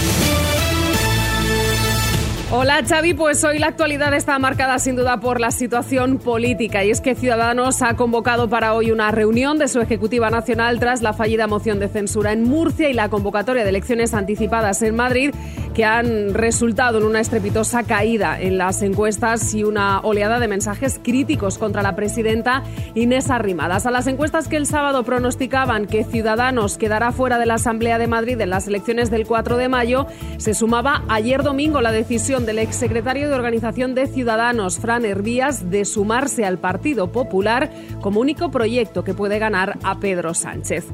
Hola 2.53 2.83
Xavi, 2.85 3.15
pues 3.15 3.45
hoy 3.45 3.61
la 3.61 3.69
actualidad 3.69 4.13
está 4.13 4.37
marcada 4.41 4.81
sin 4.81 4.97
duda 4.97 5.21
por 5.21 5.39
la 5.39 5.53
situación 5.53 6.19
política. 6.19 6.83
Y 6.85 6.91
es 6.91 7.01
que 7.01 7.15
Ciudadanos 7.15 7.81
ha 7.81 7.95
convocado 7.95 8.49
para 8.49 8.75
hoy 8.75 8.91
una 8.91 9.13
reunión 9.13 9.57
de 9.57 9.69
su 9.69 9.81
Ejecutiva 9.81 10.31
Nacional 10.31 10.81
tras 10.81 11.01
la 11.01 11.13
fallida 11.13 11.47
moción 11.47 11.79
de 11.79 11.87
censura 11.87 12.33
en 12.33 12.43
Murcia 12.43 12.91
y 12.91 12.93
la 12.93 13.09
convocatoria 13.09 13.63
de 13.63 13.69
elecciones 13.69 14.15
anticipadas 14.15 14.83
en 14.83 14.97
Madrid 14.97 15.33
que 15.75 15.85
han 15.85 16.35
resultado 16.35 16.99
en 16.99 17.05
una 17.05 17.21
estrepitosa 17.21 17.85
caída 17.85 18.41
en 18.41 18.59
las 18.59 18.83
encuestas 18.83 19.55
y 19.55 19.65
una 19.65 20.01
oleada 20.01 20.41
de 20.41 20.49
mensajes 20.49 21.01
críticos 21.03 21.59
contra 21.59 21.83
la 21.83 21.97
presidenta 21.97 22.63
Inés 22.95 23.31
Arrimadas. 23.31 23.87
A 23.87 23.91
las 23.91 24.07
encuestas 24.07 24.49
que 24.49 24.57
el 24.57 24.67
sábado 24.67 25.05
pronosticaban 25.05 25.87
que 25.87 26.05
Ciudadanos 26.05 26.79
quedará 26.79 27.13
fuera 27.13 27.39
de 27.39 27.47
la 27.47 27.55
Asamblea 27.55 27.99
de 27.99 28.07
Madrid 28.07 28.41
en 28.41 28.51
las 28.51 28.67
elecciones 28.67 29.11
del 29.11 29.27
4 29.27 29.57
de 29.57 29.69
mayo, 29.69 30.07
se 30.39 30.55
sumaba 30.55 31.05
ayer 31.09 31.43
domingo 31.43 31.81
la 31.81 31.93
decisión 31.93 32.47
del 32.47 32.59
exsecretario 32.59 33.29
de 33.29 33.35
Organización 33.35 33.95
de 33.95 34.07
Ciudadanos, 34.07 34.79
Fran 34.79 35.05
Hervías, 35.05 35.71
de 35.71 35.85
sumarse 35.85 36.45
al 36.45 36.59
Partido 36.59 37.13
Popular 37.13 37.71
como 38.01 38.21
único 38.21 38.51
proyecto 38.51 39.05
que 39.05 39.15
puede 39.15 39.39
ganar 39.39 39.79
a 39.83 40.01
Pedro 40.01 40.35
Sánchez. 40.35 40.87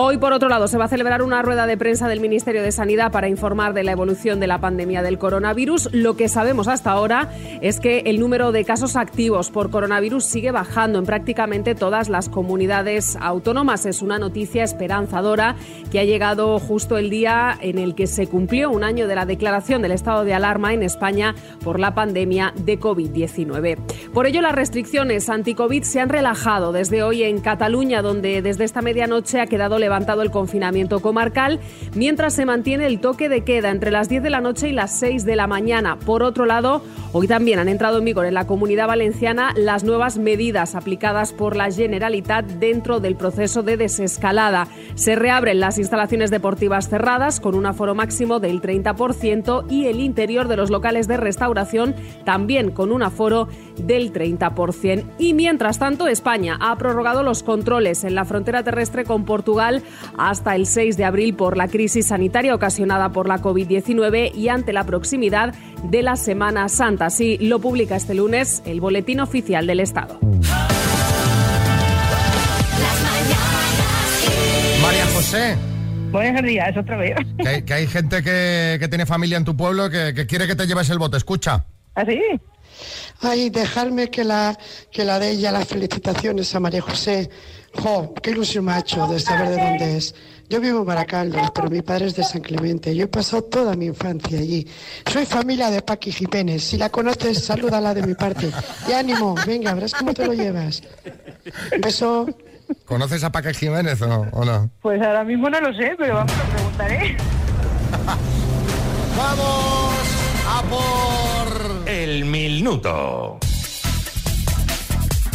Hoy, 0.00 0.16
por 0.16 0.32
otro 0.32 0.48
lado, 0.48 0.68
se 0.68 0.78
va 0.78 0.84
a 0.84 0.88
celebrar 0.88 1.22
una 1.22 1.42
rueda 1.42 1.66
de 1.66 1.76
prensa 1.76 2.06
del 2.06 2.20
Ministerio 2.20 2.62
de 2.62 2.70
Sanidad 2.70 3.10
para 3.10 3.28
informar 3.28 3.74
de 3.74 3.82
la 3.82 3.90
evolución 3.90 4.38
de 4.38 4.46
la 4.46 4.60
pandemia 4.60 5.02
del 5.02 5.18
coronavirus. 5.18 5.88
Lo 5.92 6.16
que 6.16 6.28
sabemos 6.28 6.68
hasta 6.68 6.92
ahora 6.92 7.32
es 7.62 7.80
que 7.80 8.02
el 8.06 8.20
número 8.20 8.52
de 8.52 8.64
casos 8.64 8.94
activos 8.94 9.50
por 9.50 9.72
coronavirus 9.72 10.24
sigue 10.24 10.52
bajando 10.52 11.00
en 11.00 11.04
prácticamente 11.04 11.74
todas 11.74 12.08
las 12.08 12.28
comunidades 12.28 13.16
autónomas. 13.20 13.86
Es 13.86 14.00
una 14.00 14.20
noticia 14.20 14.62
esperanzadora 14.62 15.56
que 15.90 15.98
ha 15.98 16.04
llegado 16.04 16.60
justo 16.60 16.96
el 16.96 17.10
día 17.10 17.58
en 17.60 17.78
el 17.78 17.96
que 17.96 18.06
se 18.06 18.28
cumplió 18.28 18.70
un 18.70 18.84
año 18.84 19.08
de 19.08 19.16
la 19.16 19.26
declaración 19.26 19.82
del 19.82 19.90
estado 19.90 20.22
de 20.22 20.32
alarma 20.32 20.74
en 20.74 20.84
España 20.84 21.34
por 21.64 21.80
la 21.80 21.96
pandemia 21.96 22.54
de 22.54 22.78
COVID-19. 22.78 23.78
Por 24.14 24.26
ello, 24.28 24.42
las 24.42 24.54
restricciones 24.54 25.28
anti-COVID 25.28 25.82
se 25.82 25.98
han 25.98 26.08
relajado 26.08 26.70
desde 26.70 27.02
hoy 27.02 27.24
en 27.24 27.40
Cataluña, 27.40 28.00
donde 28.00 28.42
desde 28.42 28.62
esta 28.62 28.80
medianoche 28.80 29.40
ha 29.40 29.48
quedado 29.48 29.80
levantado 29.88 30.20
el 30.20 30.30
confinamiento 30.30 31.00
comarcal, 31.00 31.60
mientras 31.94 32.34
se 32.34 32.44
mantiene 32.44 32.86
el 32.86 33.00
toque 33.00 33.30
de 33.30 33.42
queda 33.42 33.70
entre 33.70 33.90
las 33.90 34.10
10 34.10 34.22
de 34.22 34.28
la 34.28 34.42
noche 34.42 34.68
y 34.68 34.72
las 34.72 34.98
6 34.98 35.24
de 35.24 35.34
la 35.34 35.46
mañana. 35.46 35.98
Por 35.98 36.22
otro 36.22 36.44
lado, 36.44 36.82
hoy 37.14 37.26
también 37.26 37.58
han 37.58 37.70
entrado 37.70 37.96
en 37.98 38.04
vigor 38.04 38.26
en 38.26 38.34
la 38.34 38.46
comunidad 38.46 38.86
valenciana 38.86 39.54
las 39.56 39.84
nuevas 39.84 40.18
medidas 40.18 40.74
aplicadas 40.74 41.32
por 41.32 41.56
la 41.56 41.70
Generalitat 41.70 42.44
dentro 42.44 43.00
del 43.00 43.16
proceso 43.16 43.62
de 43.62 43.78
desescalada. 43.78 44.68
Se 44.94 45.16
reabren 45.16 45.58
las 45.58 45.78
instalaciones 45.78 46.30
deportivas 46.30 46.90
cerradas 46.90 47.40
con 47.40 47.54
un 47.54 47.64
aforo 47.64 47.94
máximo 47.94 48.40
del 48.40 48.60
30% 48.60 49.64
y 49.70 49.86
el 49.86 50.00
interior 50.00 50.48
de 50.48 50.58
los 50.58 50.68
locales 50.68 51.08
de 51.08 51.16
restauración 51.16 51.94
también 52.26 52.72
con 52.72 52.92
un 52.92 53.02
aforo 53.02 53.48
del 53.86 54.12
30%. 54.12 55.04
Y 55.18 55.34
mientras 55.34 55.78
tanto, 55.78 56.08
España 56.08 56.58
ha 56.60 56.76
prorrogado 56.76 57.22
los 57.22 57.42
controles 57.42 58.04
en 58.04 58.14
la 58.14 58.24
frontera 58.24 58.62
terrestre 58.62 59.04
con 59.04 59.24
Portugal 59.24 59.82
hasta 60.16 60.54
el 60.54 60.66
6 60.66 60.96
de 60.96 61.04
abril 61.04 61.34
por 61.34 61.56
la 61.56 61.68
crisis 61.68 62.06
sanitaria 62.06 62.54
ocasionada 62.54 63.10
por 63.10 63.28
la 63.28 63.40
COVID-19 63.40 64.34
y 64.34 64.48
ante 64.48 64.72
la 64.72 64.84
proximidad 64.84 65.54
de 65.84 66.02
la 66.02 66.16
Semana 66.16 66.68
Santa. 66.68 67.06
Así 67.06 67.38
lo 67.38 67.58
publica 67.60 67.96
este 67.96 68.14
lunes 68.14 68.62
el 68.64 68.80
Boletín 68.80 69.20
Oficial 69.20 69.66
del 69.66 69.80
Estado. 69.80 70.18
María 74.82 75.06
José. 75.14 75.56
Buenos 76.10 76.42
días, 76.42 76.74
otra 76.76 76.96
vez. 76.96 77.16
Que 77.36 77.48
hay, 77.48 77.62
que 77.62 77.74
hay 77.74 77.86
gente 77.86 78.22
que, 78.22 78.78
que 78.80 78.88
tiene 78.88 79.04
familia 79.04 79.36
en 79.36 79.44
tu 79.44 79.56
pueblo 79.56 79.90
que, 79.90 80.14
que 80.14 80.26
quiere 80.26 80.46
que 80.46 80.56
te 80.56 80.66
lleves 80.66 80.88
el 80.90 80.98
bote. 80.98 81.18
Escucha. 81.18 81.66
¿Ah, 81.94 82.04
sí? 82.06 82.20
Ay, 83.20 83.50
dejarme 83.50 84.10
que 84.10 84.24
la, 84.24 84.58
que 84.90 85.04
la 85.04 85.18
de 85.18 85.30
ella 85.30 85.52
las 85.52 85.66
felicitaciones 85.68 86.54
a 86.54 86.60
María 86.60 86.80
José. 86.82 87.30
Jo, 87.74 88.14
qué 88.22 88.30
ilusión 88.30 88.68
hecho 88.70 89.06
de 89.06 89.20
saber 89.20 89.50
de 89.50 89.56
dónde 89.56 89.96
es. 89.96 90.14
Yo 90.48 90.60
vivo 90.60 90.78
en 90.80 90.86
Baracaldos, 90.86 91.50
pero 91.54 91.68
mi 91.68 91.82
padre 91.82 92.06
es 92.06 92.14
de 92.16 92.24
San 92.24 92.40
Clemente. 92.40 92.96
Yo 92.96 93.04
he 93.04 93.08
pasado 93.08 93.44
toda 93.44 93.74
mi 93.74 93.86
infancia 93.86 94.38
allí. 94.38 94.66
Soy 95.12 95.26
familia 95.26 95.70
de 95.70 95.82
Paqui 95.82 96.10
Jiménez. 96.10 96.64
Si 96.64 96.78
la 96.78 96.88
conoces, 96.88 97.44
salúdala 97.44 97.92
de 97.92 98.02
mi 98.02 98.14
parte. 98.14 98.50
Y 98.88 98.92
ánimo, 98.92 99.34
venga, 99.46 99.74
verás 99.74 99.92
cómo 99.92 100.14
te 100.14 100.24
lo 100.24 100.32
llevas. 100.32 100.82
Un 101.74 101.80
beso. 101.82 102.26
¿Conoces 102.86 103.24
a 103.24 103.32
Paca 103.32 103.52
Jiménez 103.52 104.00
o, 104.02 104.26
o 104.32 104.44
no? 104.44 104.70
Pues 104.80 105.00
ahora 105.02 105.24
mismo 105.24 105.48
no 105.50 105.60
lo 105.60 105.74
sé, 105.74 105.94
pero 105.98 106.14
vamos, 106.16 106.32
lo 106.36 106.44
preguntaré. 106.54 107.16
¡Vamos 109.16 109.94
a 110.46 110.62
por... 110.62 111.27
Minuto. 112.72 113.38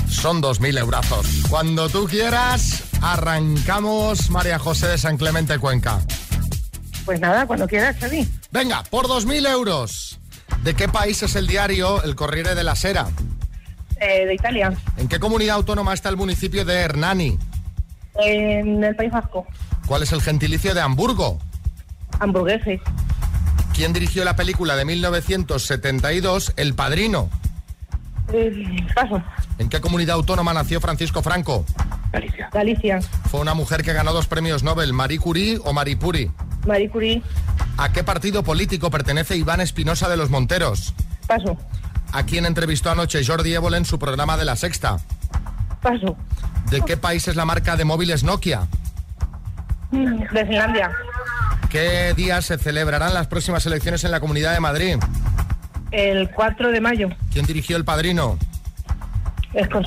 Son 0.07 0.39
2.000 0.39 0.77
eurazos. 0.77 1.25
Cuando 1.49 1.89
tú 1.89 2.05
quieras, 2.05 2.83
arrancamos 3.01 4.29
María 4.29 4.59
José 4.59 4.85
de 4.87 4.99
San 4.99 5.17
Clemente 5.17 5.57
Cuenca. 5.57 5.99
Pues 7.05 7.19
nada, 7.19 7.47
cuando 7.47 7.67
quieras, 7.67 7.95
Xavi. 7.99 8.29
Venga, 8.51 8.83
por 8.83 9.07
2.000 9.07 9.49
euros. 9.49 10.19
¿De 10.63 10.75
qué 10.75 10.87
país 10.87 11.23
es 11.23 11.35
el 11.35 11.47
diario 11.47 12.03
El 12.03 12.15
Corriere 12.15 12.53
de 12.53 12.63
la 12.63 12.75
Sera? 12.75 13.07
Eh, 13.99 14.27
de 14.27 14.35
Italia, 14.35 14.71
¿En 14.97 15.07
qué 15.07 15.19
comunidad 15.19 15.55
autónoma 15.55 15.95
está 15.95 16.09
el 16.09 16.17
municipio 16.17 16.63
de 16.65 16.75
Hernani? 16.75 17.39
en 18.15 18.83
el 18.83 18.95
País 18.95 19.11
Vasco, 19.11 19.47
¿Cuál 19.87 20.03
es 20.03 20.11
el 20.11 20.21
gentilicio 20.21 20.75
de 20.75 20.81
Hamburgo? 20.81 21.39
hamburgueses. 22.19 22.79
¿Quién 23.73 23.93
dirigió 23.93 24.23
la 24.23 24.35
película 24.35 24.75
de 24.75 24.85
1972 24.85 26.53
El 26.57 26.73
Padrino? 26.75 27.29
Eh, 28.31 28.53
paso, 28.95 29.21
¿En 29.57 29.69
qué 29.69 29.81
comunidad 29.81 30.15
autónoma 30.15 30.53
nació 30.53 30.79
Francisco 30.79 31.21
Franco? 31.21 31.65
Galicia. 32.11 32.49
Galicia, 32.53 32.99
Fue 33.29 33.39
una 33.41 33.53
mujer 33.53 33.83
que 33.83 33.91
ganó 33.93 34.13
dos 34.13 34.27
premios 34.27 34.63
Nobel, 34.63 34.93
Marie 34.93 35.19
Curie 35.19 35.59
o 35.63 35.73
Marie 35.73 35.97
Puri. 35.97 36.31
Marie 36.67 36.89
Curie, 36.89 37.21
¿A 37.77 37.91
qué 37.91 38.03
partido 38.03 38.43
político 38.43 38.91
pertenece 38.91 39.35
Iván 39.35 39.59
Espinosa 39.61 40.07
de 40.09 40.17
los 40.17 40.29
Monteros? 40.29 40.93
paso, 41.27 41.57
¿A 42.11 42.23
quién 42.23 42.45
entrevistó 42.45 42.91
anoche 42.91 43.25
Jordi 43.25 43.53
Évole 43.55 43.77
en 43.77 43.85
su 43.85 43.97
programa 43.97 44.37
de 44.37 44.45
La 44.45 44.55
Sexta? 44.55 44.97
paso. 45.81 46.15
¿De 46.69 46.81
qué 46.81 46.95
país 46.95 47.27
es 47.27 47.35
la 47.35 47.45
marca 47.45 47.75
de 47.75 47.83
móviles 47.85 48.23
Nokia? 48.23 48.67
De 49.91 50.45
Finlandia, 50.45 50.91
¿Qué 51.73 52.13
día 52.13 52.39
se 52.43 52.59
celebrarán 52.59 53.15
las 53.15 53.25
próximas 53.25 53.65
elecciones 53.65 54.03
en 54.03 54.11
la 54.11 54.19
Comunidad 54.19 54.53
de 54.53 54.59
Madrid? 54.59 54.97
el 55.89 56.29
4 56.31 56.71
de 56.71 56.79
mayo. 56.81 57.09
¿Quién 57.31 57.45
dirigió 57.47 57.75
El 57.77 57.83
Padrino? 57.83 58.37
Escos 59.55 59.85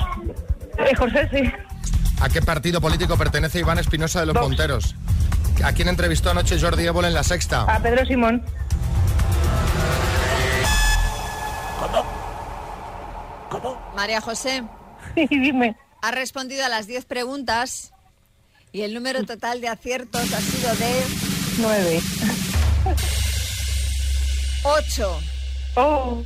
Scorsese, 0.93 1.53
¿A 2.19 2.27
qué 2.29 2.41
partido 2.41 2.81
político 2.81 3.17
pertenece 3.17 3.59
Iván 3.59 3.79
Espinosa 3.79 4.19
de 4.19 4.25
los 4.25 4.35
Monteros? 4.35 4.95
¿A 5.63 5.71
quién 5.71 5.87
entrevistó 5.87 6.29
anoche 6.31 6.59
Jordi 6.59 6.85
Évole 6.85 7.07
en 7.07 7.13
La 7.13 7.23
Sexta? 7.23 7.61
a 7.63 7.79
Pedro 7.81 8.05
Simón. 8.05 8.43
María 13.95 14.21
José. 14.21 14.63
Dime. 15.15 15.75
Ha 16.01 16.11
respondido 16.11 16.63
a 16.65 16.69
las 16.69 16.85
10 16.87 17.05
preguntas 17.05 17.91
y 18.71 18.81
el 18.81 18.93
número 18.93 19.23
total 19.25 19.61
de 19.61 19.67
aciertos 19.69 20.33
ha 20.33 20.41
sido 20.41 20.75
de 20.75 21.26
9. 21.57 22.01
8. 24.63 25.19
Oh. 25.75 26.23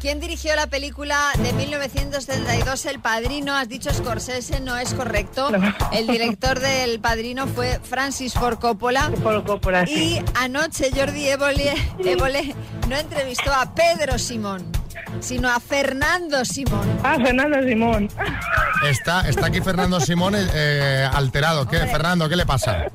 ¿Quién 0.00 0.20
dirigió 0.20 0.54
la 0.54 0.66
película 0.66 1.30
de 1.38 1.54
1972 1.54 2.84
El 2.84 3.00
Padrino? 3.00 3.56
Has 3.56 3.70
dicho 3.70 3.90
Scorsese, 3.90 4.60
no 4.60 4.76
es 4.76 4.92
correcto. 4.92 5.50
El 5.92 6.06
director 6.06 6.60
del 6.60 7.00
Padrino 7.00 7.46
fue 7.46 7.80
Francis 7.82 8.34
Ford 8.34 8.58
Coppola. 8.58 9.10
Coppola, 9.46 9.88
Y 9.88 10.22
anoche 10.34 10.90
Jordi 10.94 11.28
Évole, 11.28 11.72
Évole 12.04 12.54
no 12.86 12.96
entrevistó 12.96 13.50
a 13.52 13.74
Pedro 13.74 14.18
Simón, 14.18 14.70
sino 15.20 15.48
a 15.48 15.58
Fernando 15.58 16.44
Simón. 16.44 16.86
Ah, 17.02 17.16
Fernando 17.16 17.62
Simón. 17.66 18.10
Está, 18.84 19.26
está 19.26 19.46
aquí 19.46 19.62
Fernando 19.62 20.00
Simón 20.00 20.34
eh, 20.36 21.08
alterado. 21.10 21.66
¿Qué, 21.66 21.78
Fernando, 21.78 22.28
qué 22.28 22.36
le 22.36 22.44
pasa? 22.44 22.90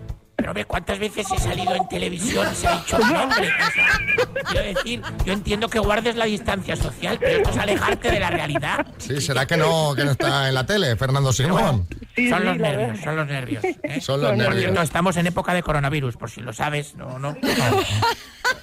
Pero 0.49 0.61
ve 0.61 0.65
cuántas 0.65 0.97
veces 0.97 1.27
he 1.31 1.37
salido 1.37 1.75
en 1.75 1.87
televisión 1.87 2.47
y 2.51 2.55
se 2.55 2.67
ha 2.67 2.77
dicho 2.77 2.97
mi 2.97 3.13
nombre. 3.13 3.49
O 3.49 3.71
sea, 3.71 4.43
quiero 4.49 4.67
decir, 4.67 5.01
yo 5.23 5.33
entiendo 5.33 5.67
que 5.67 5.77
guardes 5.77 6.15
la 6.15 6.25
distancia 6.25 6.75
social, 6.75 7.17
pero 7.19 7.37
esto 7.37 7.51
es 7.51 7.57
alejarte 7.57 8.09
de 8.09 8.19
la 8.19 8.31
realidad. 8.31 8.83
Sí, 8.97 9.21
será 9.21 9.45
que 9.45 9.57
no, 9.57 9.93
que 9.95 10.05
no 10.05 10.11
está 10.11 10.47
en 10.47 10.55
la 10.55 10.65
tele, 10.65 10.95
Fernando 10.95 11.31
Simón. 11.31 11.87
son 12.15 12.45
los 12.45 12.57
nervios, 12.57 12.99
son 12.99 13.15
los 13.15 13.27
nervios. 13.27 13.63
¿eh? 13.63 14.01
Son 14.01 14.21
los 14.21 14.29
Por 14.31 14.37
nervios. 14.39 14.61
cierto, 14.63 14.81
estamos 14.81 15.17
en 15.17 15.27
época 15.27 15.53
de 15.53 15.61
coronavirus, 15.61 16.17
por 16.17 16.31
si 16.31 16.41
lo 16.41 16.51
sabes, 16.51 16.95
no, 16.95 17.19
no. 17.19 17.37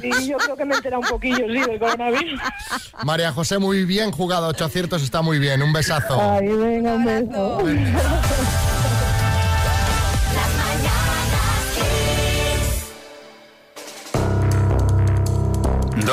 Sí, 0.01 0.11
yo 0.29 0.37
creo 0.39 0.57
que 0.57 0.65
me 0.65 0.75
he 0.75 0.77
enterado 0.79 1.01
un 1.03 1.09
poquillo, 1.09 1.47
sí, 1.47 1.61
del 1.71 1.79
coronavirus. 1.79 2.41
María 3.05 3.31
José, 3.31 3.59
muy 3.59 3.85
bien 3.85 4.11
jugado, 4.11 4.49
ocho 4.49 4.65
aciertos, 4.65 5.03
está 5.03 5.23
muy 5.23 5.39
bien. 5.39 5.63
Un 5.63 5.73
besazo. 5.73 6.21
Ay, 6.21 6.49
venga, 6.49 6.95
un 6.95 7.05
beso. 7.05 7.59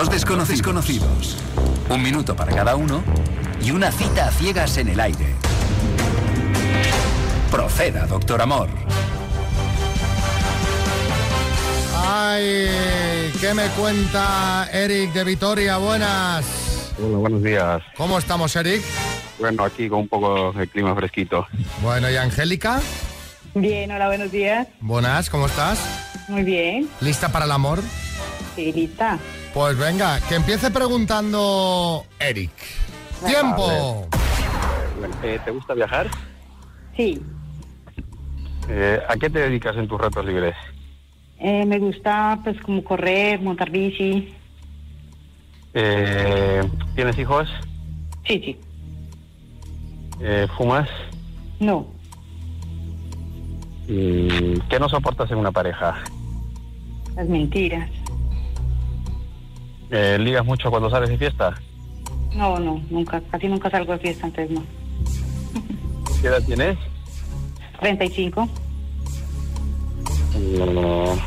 Dos 0.03 0.11
desconocidos 0.11 0.61
conocidos, 0.61 1.37
un 1.89 2.03
minuto 2.03 2.35
para 2.35 2.53
cada 2.53 2.75
uno 2.75 3.01
y 3.63 3.71
una 3.71 3.89
cita 3.89 4.27
a 4.27 4.31
ciegas 4.31 4.77
en 4.77 4.89
el 4.89 4.99
aire. 4.99 5.33
Proceda, 7.49 8.05
doctor 8.05 8.41
Amor. 8.41 8.67
Ay, 12.05 13.31
¿qué 13.39 13.53
me 13.53 13.67
cuenta 13.79 14.67
Eric 14.73 15.13
de 15.13 15.23
Vitoria? 15.23 15.77
Buenas. 15.77 16.93
Hola, 17.01 17.17
buenos 17.19 17.41
días. 17.41 17.81
¿Cómo 17.95 18.19
estamos, 18.19 18.53
Eric? 18.57 18.83
Bueno, 19.39 19.63
aquí 19.63 19.87
con 19.87 19.99
un 19.99 20.09
poco 20.09 20.51
de 20.51 20.67
clima 20.67 20.93
fresquito. 20.95 21.47
Bueno, 21.81 22.11
¿y 22.11 22.17
Angélica? 22.17 22.81
Bien, 23.55 23.89
hola, 23.89 24.07
buenos 24.07 24.33
días. 24.33 24.67
Buenas, 24.81 25.29
¿cómo 25.29 25.45
estás? 25.45 25.79
Muy 26.27 26.43
bien. 26.43 26.89
¿Lista 26.99 27.29
para 27.29 27.45
el 27.45 27.51
amor? 27.51 27.79
Sí, 28.57 28.73
lista. 28.73 29.17
Pues 29.53 29.77
venga, 29.77 30.19
que 30.27 30.35
empiece 30.35 30.71
preguntando 30.71 32.05
Eric. 32.19 32.51
¡Tiempo! 33.25 34.07
Bueno, 34.97 35.15
eh, 35.21 35.39
¿Te 35.45 35.51
gusta 35.51 35.75
viajar? 35.75 36.07
Sí. 36.97 37.21
Eh, 38.67 38.99
¿A 39.07 39.15
qué 39.15 39.29
te 39.29 39.39
dedicas 39.39 39.75
en 39.77 39.87
tus 39.87 40.01
ratos 40.01 40.25
libres? 40.25 40.55
Eh, 41.39 41.65
me 41.65 41.77
gusta, 41.77 42.39
pues, 42.43 42.59
como 42.61 42.83
correr, 42.83 43.41
montar 43.41 43.69
bici. 43.69 44.33
Eh, 45.75 46.63
¿Tienes 46.95 47.17
hijos? 47.19 47.47
Sí, 48.25 48.41
sí. 48.43 48.59
Eh, 50.19 50.47
¿Fumas? 50.57 50.89
No. 51.59 51.87
¿Qué 53.85 54.77
no 54.79 54.89
soportas 54.89 55.29
en 55.29 55.37
una 55.37 55.51
pareja? 55.51 56.01
Las 57.15 57.27
mentiras. 57.27 57.89
Eh, 59.95 60.17
¿Ligas 60.17 60.43
mucho 60.43 60.71
cuando 60.71 60.89
sales 60.89 61.07
de 61.07 61.19
fiesta? 61.19 61.53
No, 62.33 62.57
no, 62.57 62.81
nunca. 62.89 63.21
Casi 63.29 63.47
nunca 63.47 63.69
salgo 63.69 63.93
de 63.93 63.99
fiesta, 63.99 64.25
antes 64.25 64.49
no. 64.49 64.63
¿Qué 66.19 66.27
edad 66.29 66.41
tienes? 66.43 66.79
35. 67.79 68.49
Mm, 70.33 71.19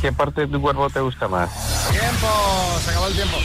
¿Qué 0.00 0.10
parte 0.10 0.40
de 0.42 0.46
tu 0.46 0.62
cuerpo 0.62 0.88
te 0.88 1.00
gusta 1.00 1.28
más? 1.28 1.50
¡Tiempo! 1.90 2.26
Se 2.80 2.90
acabó 2.92 3.08
el 3.08 3.14
tiempo. 3.14 3.36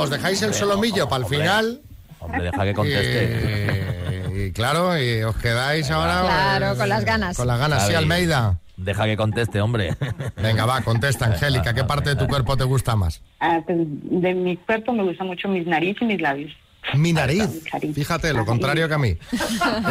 Os 0.00 0.08
dejáis 0.08 0.40
el 0.40 0.54
solomillo 0.54 1.06
para 1.06 1.22
el 1.24 1.28
final. 1.28 1.82
Hombre, 2.18 2.44
deja 2.44 2.64
que 2.64 2.72
conteste. 2.72 4.30
Y, 4.32 4.40
y 4.40 4.52
claro, 4.52 4.98
y 4.98 5.22
os 5.22 5.36
quedáis 5.36 5.90
ahora. 5.90 6.22
Claro, 6.22 6.66
pues, 6.68 6.78
con 6.78 6.88
las 6.88 7.04
ganas. 7.04 7.36
Con 7.36 7.46
las 7.46 7.58
ganas, 7.58 7.86
sí. 7.86 7.94
Almeida. 7.94 8.58
Deja 8.76 9.04
que 9.04 9.16
conteste, 9.16 9.60
hombre. 9.60 9.96
Venga, 10.42 10.66
va, 10.66 10.80
contesta, 10.82 11.26
Angélica. 11.26 11.72
¿Qué 11.74 11.84
parte 11.84 12.10
de 12.10 12.16
tu 12.16 12.26
cuerpo 12.26 12.56
te 12.56 12.64
gusta 12.64 12.96
más? 12.96 13.22
Ah, 13.40 13.60
pues, 13.64 13.78
de 13.78 14.34
mi 14.34 14.56
cuerpo 14.56 14.92
me 14.92 15.04
gustan 15.04 15.28
mucho 15.28 15.48
mis 15.48 15.66
nariz 15.66 15.96
y 16.00 16.04
mis 16.04 16.20
labios. 16.20 16.52
Mi 16.94 17.12
nariz. 17.14 17.62
Fíjate, 17.94 18.32
lo 18.34 18.44
contrario 18.44 18.88
que 18.88 18.94
a 18.94 18.98
mí. 18.98 19.16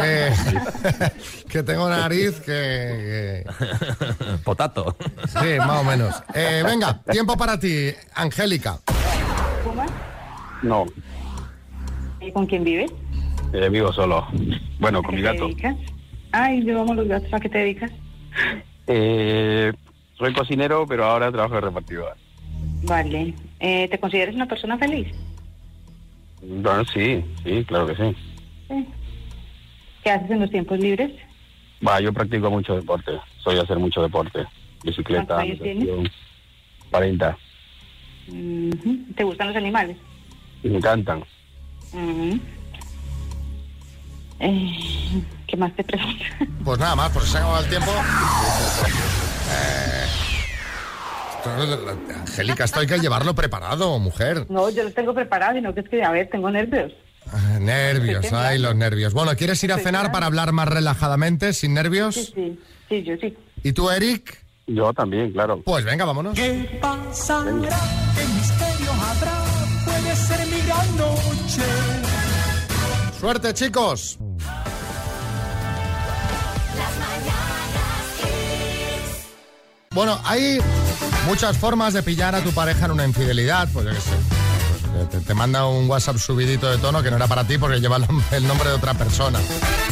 Eh, 0.04 0.32
que 1.48 1.62
tengo 1.62 1.88
nariz 1.88 2.40
que, 2.40 3.44
Potato. 4.44 4.96
Sí, 5.28 5.56
más 5.58 5.80
o 5.80 5.84
menos. 5.84 6.22
Eh, 6.34 6.62
venga, 6.64 7.00
tiempo 7.10 7.36
para 7.36 7.58
ti, 7.58 7.90
Angélica. 8.14 8.78
¿Fumas? 9.64 9.90
No, 10.62 10.86
¿Y 12.20 12.30
con 12.32 12.46
quién 12.46 12.64
vives? 12.64 12.90
eh, 13.52 13.68
vivo 13.68 13.92
solo. 13.92 14.26
Bueno, 14.78 15.02
con 15.02 15.14
¿A 15.14 15.16
mi 15.16 15.22
qué 15.22 15.28
te 15.28 15.34
gato. 15.34 15.46
dedicas? 15.48 15.76
Ay, 16.32 16.64
yo 16.64 16.80
amo 16.80 16.94
los 16.94 17.06
gatos. 17.08 17.32
¿A 17.32 17.40
qué 17.40 17.48
te 17.48 17.58
dedicas? 17.58 17.90
Eh, 18.86 19.72
soy 20.18 20.32
cocinero, 20.34 20.86
pero 20.86 21.04
ahora 21.04 21.32
trabajo 21.32 21.54
de 21.54 21.60
repartidor. 21.62 22.16
Vale. 22.82 23.34
Eh, 23.60 23.88
¿Te 23.88 23.98
consideras 23.98 24.34
una 24.34 24.46
persona 24.46 24.76
feliz? 24.78 25.08
Bueno, 26.42 26.84
sí, 26.92 27.24
sí, 27.42 27.64
claro 27.64 27.86
que 27.86 27.96
sí. 27.96 28.16
¿Qué 30.02 30.10
haces 30.10 30.30
en 30.30 30.40
los 30.40 30.50
tiempos 30.50 30.78
libres? 30.78 31.12
Va, 31.86 32.00
yo 32.00 32.12
practico 32.12 32.50
mucho 32.50 32.76
deporte. 32.76 33.12
Soy 33.42 33.58
a 33.58 33.62
hacer 33.62 33.78
mucho 33.78 34.02
deporte. 34.02 34.44
Bicicleta, 34.82 35.36
¿Cuántos 35.36 35.42
años 35.44 35.62
tienes? 35.62 35.84
natación. 35.86 36.10
40. 36.90 37.38
Ujú. 38.28 38.98
¿Te 39.16 39.24
gustan 39.24 39.48
los 39.48 39.56
animales? 39.56 39.96
Me 40.62 40.76
encantan. 40.76 41.24
Eh, 44.40 45.22
¿Qué 45.46 45.56
más 45.56 45.74
te 45.76 45.84
pregunto? 45.84 46.24
Pues 46.64 46.78
nada 46.78 46.96
más, 46.96 47.10
pues 47.12 47.26
se 47.26 47.36
ha 47.36 47.40
acabado 47.40 47.62
el 47.64 47.68
tiempo. 47.70 47.90
Eh, 49.50 50.06
Angélica, 52.20 52.64
esto 52.64 52.80
hay 52.80 52.86
que 52.86 52.98
llevarlo 52.98 53.34
preparado, 53.34 53.98
mujer. 53.98 54.46
No, 54.48 54.70
yo 54.70 54.82
los 54.84 54.94
tengo 54.94 55.12
preparados, 55.14 55.56
sino 55.56 55.74
que 55.74 55.80
es 55.80 55.88
que, 55.88 56.02
a 56.02 56.10
ver, 56.10 56.28
tengo 56.30 56.50
nervios. 56.50 56.92
Ah, 57.30 57.58
Nervios, 57.60 58.26
ay, 58.32 58.58
los 58.58 58.74
nervios. 58.74 59.12
Bueno, 59.12 59.34
¿quieres 59.36 59.62
ir 59.64 59.72
a 59.72 59.78
cenar 59.78 60.12
para 60.12 60.26
hablar 60.26 60.52
más 60.52 60.68
relajadamente, 60.68 61.52
sin 61.52 61.74
nervios? 61.74 62.14
Sí, 62.14 62.32
sí, 62.34 62.58
sí, 62.88 63.02
yo 63.02 63.14
sí. 63.20 63.36
¿Y 63.62 63.72
tú, 63.72 63.90
Eric? 63.90 64.42
Yo 64.66 64.92
también, 64.94 65.32
claro. 65.32 65.60
Pues 65.64 65.84
venga, 65.84 66.04
vámonos. 66.06 66.34
¿Qué 66.34 66.78
pasará? 66.80 67.44
¿Qué 67.50 68.24
misterio 68.34 68.92
habrá? 68.92 69.44
Puede 69.84 70.16
ser 70.16 70.46
mi 70.46 70.60
gran 70.66 70.96
noche. 70.96 71.62
Suerte, 73.20 73.52
chicos. 73.54 74.18
Bueno, 79.94 80.20
hay 80.24 80.58
muchas 81.26 81.56
formas 81.56 81.94
de 81.94 82.02
pillar 82.02 82.34
a 82.34 82.40
tu 82.42 82.52
pareja 82.52 82.86
en 82.86 82.90
una 82.92 83.04
infidelidad. 83.04 83.68
Pues 83.72 83.86
yo 83.86 83.92
qué 83.92 84.00
sé. 84.00 84.10
Pues, 84.92 85.08
te, 85.10 85.20
te 85.20 85.34
manda 85.34 85.66
un 85.66 85.88
WhatsApp 85.88 86.18
subidito 86.18 86.70
de 86.70 86.78
tono 86.78 87.02
que 87.02 87.10
no 87.10 87.16
era 87.16 87.26
para 87.26 87.44
ti 87.44 87.58
porque 87.58 87.80
lleva 87.80 87.96
el 87.96 88.06
nom- 88.06 88.22
el 88.32 88.46
nombre 88.46 88.68
de 88.70 88.74
otra 88.76 88.94
persona. 88.94 89.38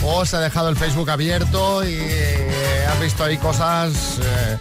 O 0.04 0.24
se 0.26 0.36
ha 0.36 0.40
dejado 0.40 0.68
el 0.68 0.76
Facebook 0.76 1.10
abierto 1.10 1.84
y 1.84 1.94
eh, 1.98 2.86
has 2.90 3.00
visto 3.00 3.22
ahí 3.24 3.36
cosas 3.38 3.92
eh, 4.22 4.58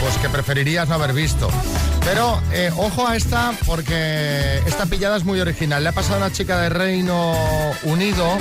pues 0.00 0.16
que 0.18 0.28
preferirías 0.28 0.88
no 0.88 0.94
haber 0.94 1.12
visto. 1.12 1.48
Pero 2.04 2.40
eh, 2.52 2.70
ojo 2.76 3.06
a 3.08 3.16
esta 3.16 3.52
porque 3.66 4.58
esta 4.66 4.86
pillada 4.86 5.16
es 5.16 5.24
muy 5.24 5.40
original. 5.40 5.82
Le 5.82 5.90
ha 5.90 5.92
pasado 5.92 6.16
a 6.16 6.18
una 6.26 6.32
chica 6.32 6.58
de 6.60 6.68
Reino 6.68 7.34
Unido 7.84 8.36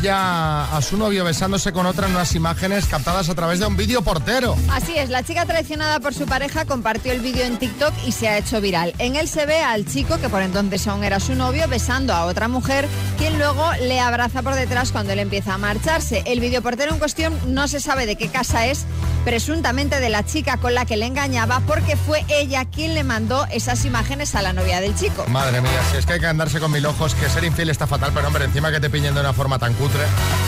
que 0.00 0.10
a 0.10 0.80
su 0.82 0.96
novio 0.96 1.24
besándose 1.24 1.72
con 1.72 1.86
otra 1.86 2.06
en 2.06 2.12
unas 2.14 2.34
imágenes 2.34 2.86
captadas 2.86 3.28
a 3.28 3.34
través 3.34 3.58
de 3.58 3.66
un 3.66 3.76
vídeo 3.76 4.02
portero. 4.02 4.56
Así 4.70 4.96
es, 4.96 5.10
la 5.10 5.22
chica 5.22 5.44
traicionada 5.44 6.00
por 6.00 6.14
su 6.14 6.24
pareja 6.26 6.64
compartió 6.64 7.12
el 7.12 7.20
vídeo 7.20 7.44
en 7.44 7.58
TikTok 7.58 7.92
y 8.06 8.12
se 8.12 8.28
ha 8.28 8.38
hecho 8.38 8.60
viral. 8.60 8.94
En 8.98 9.16
él 9.16 9.28
se 9.28 9.44
ve 9.44 9.60
al 9.60 9.84
chico, 9.86 10.18
que 10.18 10.28
por 10.28 10.42
entonces 10.42 10.86
aún 10.86 11.04
era 11.04 11.20
su 11.20 11.34
novio, 11.34 11.68
besando 11.68 12.14
a 12.14 12.24
otra 12.24 12.48
mujer, 12.48 12.88
quien 13.18 13.38
luego 13.38 13.70
le 13.80 14.00
abraza 14.00 14.42
por 14.42 14.54
detrás 14.54 14.92
cuando 14.92 15.12
él 15.12 15.18
empieza 15.18 15.54
a 15.54 15.58
marcharse. 15.58 16.22
El 16.26 16.40
videoportero 16.40 16.92
en 16.92 16.98
cuestión 16.98 17.38
no 17.46 17.68
se 17.68 17.80
sabe 17.80 18.06
de 18.06 18.16
qué 18.16 18.28
casa 18.28 18.66
es, 18.66 18.86
presuntamente 19.26 19.98
de 19.98 20.08
la 20.08 20.24
chica 20.24 20.56
con 20.58 20.72
la 20.72 20.86
que 20.86 20.96
le 20.96 21.04
engañaba, 21.04 21.60
porque 21.66 21.96
fue 21.96 22.24
ella 22.28 22.64
quien 22.64 22.94
le 22.94 23.02
mandó 23.02 23.44
esas 23.50 23.84
imágenes 23.84 24.36
a 24.36 24.42
la 24.42 24.52
novia 24.52 24.80
del 24.80 24.94
chico. 24.94 25.24
Madre 25.26 25.60
mía, 25.60 25.80
si 25.90 25.96
es 25.96 26.06
que 26.06 26.12
hay 26.12 26.20
que 26.20 26.28
andarse 26.28 26.60
con 26.60 26.70
mil 26.70 26.86
ojos, 26.86 27.16
que 27.16 27.28
ser 27.28 27.42
infiel 27.42 27.70
está 27.70 27.88
fatal, 27.88 28.12
pero 28.14 28.28
hombre, 28.28 28.44
encima 28.44 28.70
que 28.70 28.78
te 28.78 28.88
pillen 28.88 29.14
de 29.14 29.20
una 29.20 29.32
forma 29.32 29.58
tan 29.58 29.74
cutre. 29.74 30.04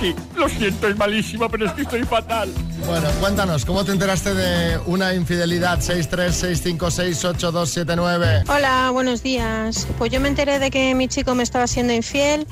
Sí, 0.00 0.14
lo 0.36 0.48
siento, 0.48 0.88
es 0.88 0.96
malísimo, 0.96 1.48
pero 1.48 1.66
es 1.66 1.72
que 1.72 1.82
estoy 1.82 2.02
fatal. 2.04 2.52
Bueno, 2.86 3.08
cuéntanos, 3.20 3.64
¿cómo 3.64 3.84
te 3.84 3.92
enteraste 3.92 4.34
de 4.34 4.78
una 4.86 5.14
infidelidad? 5.14 5.78
636568279. 5.80 8.44
Hola, 8.48 8.90
buenos 8.92 9.22
días. 9.22 9.86
Pues 9.98 10.10
yo 10.10 10.20
me 10.20 10.28
enteré 10.28 10.58
de 10.58 10.70
que 10.70 10.94
mi 10.94 11.08
chico 11.08 11.34
me 11.34 11.42
estaba 11.42 11.66
siendo 11.66 11.92
infiel 11.92 12.46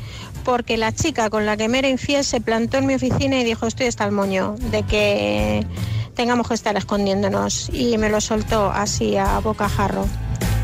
porque 0.44 0.76
la 0.76 0.92
chica 0.92 1.30
con 1.30 1.46
la 1.46 1.56
que 1.56 1.68
me 1.68 1.78
era 1.78 1.88
infiel 1.88 2.24
se 2.24 2.40
plantó 2.40 2.78
en 2.78 2.86
mi 2.86 2.94
oficina 2.94 3.38
y 3.40 3.44
dijo 3.44 3.66
estoy 3.66 3.86
hasta 3.86 4.04
el 4.04 4.12
moño 4.12 4.56
de 4.70 4.82
que 4.82 5.66
tengamos 6.14 6.48
que 6.48 6.54
estar 6.54 6.76
escondiéndonos 6.76 7.70
y 7.72 7.96
me 7.98 8.08
lo 8.08 8.20
soltó 8.20 8.70
así 8.70 9.16
a 9.16 9.38
bocajarro. 9.40 10.06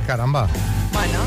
Caramba. 0.07 0.49
Bueno, 0.93 1.19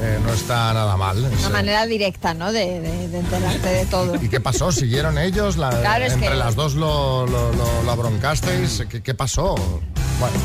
Eh, 0.00 0.18
no 0.22 0.32
está 0.32 0.72
nada 0.72 0.96
mal. 0.96 1.18
una 1.18 1.36
Sí. 1.36 1.50
manera 1.50 1.84
directa, 1.86 2.32
¿no? 2.32 2.52
De, 2.52 2.80
de- 2.80 3.08
de 3.08 3.18
enterarte 3.18 3.68
de 3.68 3.86
todo. 3.86 4.14
¿Y 4.22 4.28
qué 4.28 4.38
pasó? 4.40 4.70
¿Siguieron 4.70 5.18
ellos? 5.18 5.56
La- 5.56 5.70
Claro, 5.70 6.04
es 6.04 6.12
entre 6.12 6.28
que- 6.30 6.34
las 6.36 6.54
dos 6.54 6.74
lo, 6.74 7.26
lo, 7.26 7.52
lo- 7.52 7.82
lo 7.82 7.90
abroncasteis. 7.90 8.84
¿Qué, 8.88 9.02
qué 9.02 9.14
pasó? 9.14 9.56
Bueno, 10.20 10.36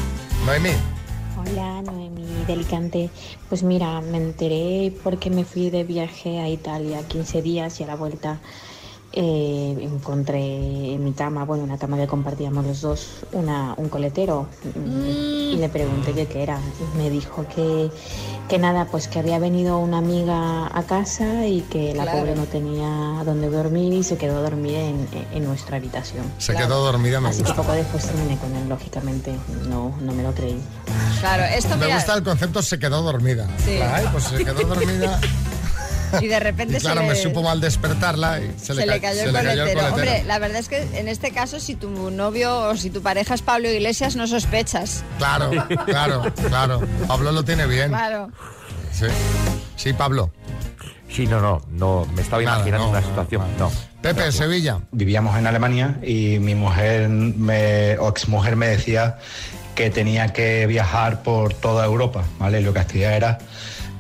Noemí. 0.48 0.72
Hola, 1.38 1.82
Noemí 1.84 2.46
de 2.48 2.54
Alicante. 2.54 3.10
Pues 3.50 3.62
mira, 3.62 4.02
me 4.02 4.18
enteré 4.18 4.92
porque 5.04 5.30
me 5.30 5.46
fui 5.46 5.70
de 5.70 5.84
viaje 5.84 6.40
a 6.40 6.50
Italia 6.50 7.02
15 7.08 7.42
días 7.44 7.80
y 7.80 7.84
a 7.84 7.88
la 7.88 7.96
vuelta 7.96 8.40
eh, 9.14 9.78
encontré 9.82 10.94
en 10.94 11.04
mi 11.04 11.14
cama, 11.14 11.46
bueno, 11.46 11.64
una 11.64 11.78
cama 11.78 11.98
que 11.98 12.08
compartíamos 12.08 12.66
los 12.66 12.82
dos, 12.82 13.08
una, 13.32 13.74
un 13.78 13.88
coletero 13.90 14.48
y 14.76 15.56
le 15.56 15.70
pregunté 15.70 16.14
qué, 16.14 16.26
qué 16.26 16.44
era. 16.44 16.60
Y 16.94 16.98
me 16.98 17.10
dijo 17.10 17.46
que, 17.54 17.92
que 18.50 18.58
nada, 18.58 18.86
pues 18.90 19.08
que 19.08 19.20
había 19.20 19.38
venido 19.40 19.78
una 19.78 20.00
amiga 20.00 20.66
a 20.76 20.84
casa 20.84 21.46
y 21.46 21.62
que 21.62 21.94
la 21.94 22.04
Claro. 22.04 22.20
pobre 22.20 22.36
no 22.36 22.44
tenía 22.46 23.24
dónde 23.24 23.50
dormir 23.50 23.94
y 23.94 24.04
se 24.04 24.18
quedó 24.18 24.42
dormida 24.42 24.80
en, 24.80 25.08
en 25.32 25.44
nuestra 25.46 25.78
habitación. 25.78 26.26
Se 26.40 26.54
quedó 26.56 26.84
dormida, 26.84 27.22
me 27.22 27.30
Así 27.30 27.44
que 27.44 27.50
gusta. 27.50 27.62
poco 27.62 27.74
después 27.74 28.06
terminé 28.06 28.38
con 28.38 28.54
él, 28.56 28.68
lógicamente. 28.68 29.34
No, 29.70 29.94
no 30.02 30.12
me 30.14 30.24
lo 30.24 30.34
creí. 30.34 30.60
Claro, 31.20 31.44
esto 31.44 31.78
Me 31.78 31.86
mira, 31.86 31.96
gusta 31.98 32.16
el 32.16 32.24
concepto 32.24 32.62
se 32.62 32.80
quedó 32.80 33.02
dormida. 33.04 33.48
Sí. 33.64 33.78
Ay, 33.82 34.06
pues 34.12 34.24
se 34.26 34.44
quedó 34.44 34.62
dormida. 34.64 35.20
y 36.22 36.28
de 36.28 36.40
repente 36.40 36.78
Y 36.78 36.80
claro, 36.80 37.02
se, 37.02 37.08
me 37.08 37.14
le, 37.14 37.22
supo 37.22 37.42
mal 37.44 37.60
despertarla 37.62 38.40
y 38.40 38.52
se, 38.58 38.74
se 38.74 38.86
ca- 38.86 38.94
le 38.94 39.02
cayó 39.02 39.20
se 39.20 39.26
el 39.26 39.34
le 39.34 39.40
cayó 39.44 39.50
coletero. 39.64 39.70
el 39.70 39.76
coletero. 39.92 39.96
Hombre, 39.96 40.24
la 40.26 40.40
verdad 40.40 40.58
es 40.60 40.70
que 40.70 40.82
en 40.98 41.08
este 41.08 41.32
caso, 41.32 41.60
si 41.60 41.76
tu 41.76 41.90
novio 42.12 42.70
o 42.70 42.76
si 42.78 42.90
tu 42.90 43.02
pareja 43.02 43.34
es 43.34 43.42
Pablo 43.42 43.70
Iglesias, 43.70 44.16
no 44.16 44.28
sospechas. 44.28 45.04
Claro, 45.18 45.52
claro, 45.86 46.24
claro. 46.48 46.82
Pablo 47.08 47.32
lo 47.32 47.44
tiene 47.44 47.66
bien. 47.68 47.90
Claro. 47.90 48.30
Sí, 48.92 49.06
sí 49.76 49.94
Pablo. 49.94 50.32
Sí, 51.10 51.28
no, 51.28 51.40
no, 51.42 51.62
no, 51.72 52.08
me 52.16 52.22
estaba 52.24 52.42
Nada, 52.42 52.58
imaginando 52.58 52.86
no, 52.86 52.92
una 52.92 53.02
situación. 53.04 53.44
No. 53.60 53.72
Pepe, 54.02 54.32
Sevilla. 54.32 54.80
Vivíamos 54.92 55.38
en 55.38 55.46
Alemania 55.46 55.98
y 56.02 56.40
mi 56.40 56.56
mujer 56.56 57.08
me, 57.08 57.98
o 58.00 58.10
exmujer 58.10 58.56
me 58.56 58.68
decía 58.68 59.18
que 59.76 59.90
tenía 59.92 60.34
que 60.34 60.66
viajar 60.68 61.22
por 61.24 61.54
toda 61.54 61.86
Europa, 61.86 62.24
¿vale? 62.40 62.62
Lo 62.62 62.74
que 62.74 62.80
hacía 62.80 63.16
era 63.16 63.38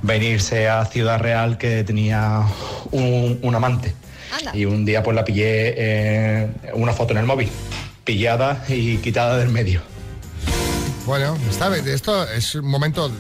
venirse 0.03 0.69
a 0.69 0.85
Ciudad 0.85 1.19
Real 1.19 1.57
que 1.57 1.83
tenía 1.83 2.43
un, 2.91 3.39
un 3.41 3.55
amante. 3.55 3.95
Y 4.53 4.65
un 4.65 4.83
día 4.85 5.01
pues 5.03 5.15
la 5.15 5.23
pillé 5.25 5.73
eh, 5.77 6.51
una 6.73 6.91
foto 6.93 7.13
en 7.13 7.19
el 7.19 7.25
móvil, 7.25 7.49
pillada 8.03 8.63
y 8.67 8.97
quitada 8.97 9.37
del 9.37 9.49
medio. 9.49 9.81
Bueno, 11.05 11.37
está 11.49 11.69
bien. 11.69 11.87
Esto 11.87 12.27
es 12.29 12.55
un 12.55 12.65
momento 12.67 13.11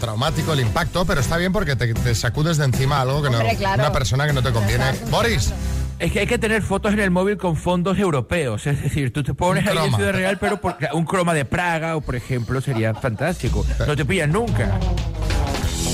traumático, 0.00 0.52
el 0.52 0.60
impacto, 0.60 1.04
pero 1.04 1.20
está 1.20 1.36
bien 1.36 1.52
porque 1.52 1.76
te, 1.76 1.92
te 1.94 2.14
sacudes 2.14 2.56
de 2.58 2.64
encima 2.64 3.00
algo 3.00 3.22
que 3.22 3.28
Hombre, 3.28 3.52
no. 3.52 3.58
claro. 3.58 3.82
Una 3.82 3.92
persona 3.92 4.26
que 4.26 4.32
no 4.32 4.42
te 4.42 4.52
conviene. 4.52 4.84
Boris. 5.10 5.52
Es 5.98 6.10
que 6.12 6.20
hay 6.20 6.26
que 6.26 6.38
tener 6.38 6.60
fotos 6.62 6.92
en 6.92 7.00
el 7.00 7.10
móvil 7.10 7.36
con 7.36 7.56
fondos 7.56 7.98
europeos. 7.98 8.66
Es 8.66 8.82
decir, 8.82 9.12
tú 9.12 9.22
te 9.22 9.32
pones 9.34 9.66
ahí 9.66 9.78
en. 9.86 9.94
Ciudad 9.94 10.12
Real, 10.12 10.38
pero 10.38 10.60
por- 10.60 10.76
un 10.92 11.04
croma 11.04 11.34
de 11.34 11.44
Praga, 11.44 11.96
o 11.96 12.00
por 12.00 12.16
ejemplo, 12.16 12.60
sería 12.60 12.94
fantástico. 12.94 13.64
No 13.86 13.94
te 13.96 14.04
pillan 14.04 14.32
nunca. 14.32 14.78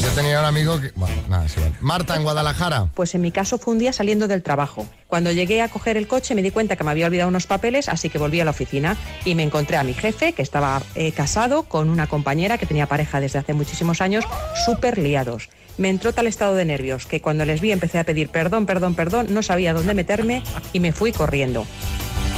Yo 0.03 0.09
tenía 0.13 0.41
un 0.41 0.47
amigo 0.47 0.81
que... 0.81 0.93
Bueno, 0.97 1.15
nada, 1.29 1.47
sí, 1.47 1.61
vale. 1.61 1.75
Marta, 1.81 2.17
en 2.17 2.23
Guadalajara. 2.23 2.87
Pues 2.95 3.15
en 3.15 3.21
mi 3.21 3.33
caso 3.33 3.59
fue 3.59 3.75
un 3.75 3.79
día 3.79 3.93
saliendo 3.93 4.29
del 4.29 4.43
trabajo. 4.43 4.87
Cuando 5.09 5.31
llegué 5.31 5.61
a 5.61 5.69
coger 5.69 5.99
el 5.99 6.07
coche 6.07 6.35
me 6.35 6.41
di 6.41 6.51
cuenta 6.51 6.77
que 6.77 6.85
me 6.85 6.91
había 6.91 7.07
olvidado 7.07 7.29
unos 7.29 7.47
papeles, 7.47 7.89
así 7.91 8.09
que 8.09 8.17
volví 8.17 8.41
a 8.41 8.47
la 8.47 8.53
oficina 8.53 8.97
y 9.27 9.35
me 9.35 9.43
encontré 9.43 9.77
a 9.77 9.85
mi 9.85 9.93
jefe, 9.93 10.33
que 10.33 10.41
estaba 10.41 10.83
eh, 10.95 11.13
casado 11.13 11.65
con 11.65 11.91
una 11.91 12.07
compañera 12.07 12.57
que 12.57 12.65
tenía 12.65 12.87
pareja 12.87 13.21
desde 13.21 13.41
hace 13.41 13.53
muchísimos 13.53 14.01
años, 14.01 14.25
súper 14.65 14.97
liados. 14.97 15.51
Me 15.77 15.91
entró 15.91 16.15
tal 16.15 16.27
estado 16.27 16.55
de 16.55 16.65
nervios 16.65 17.05
que 17.05 17.21
cuando 17.21 17.45
les 17.45 17.61
vi 17.61 17.71
empecé 17.71 17.99
a 17.99 18.05
pedir 18.05 18.31
perdón, 18.31 18.65
perdón, 18.65 18.95
perdón, 18.95 19.27
no 19.31 19.43
sabía 19.43 19.75
dónde 19.75 19.93
meterme 19.93 20.43
y 20.73 20.81
me 20.81 20.93
fui 20.93 21.13
corriendo. 21.13 21.67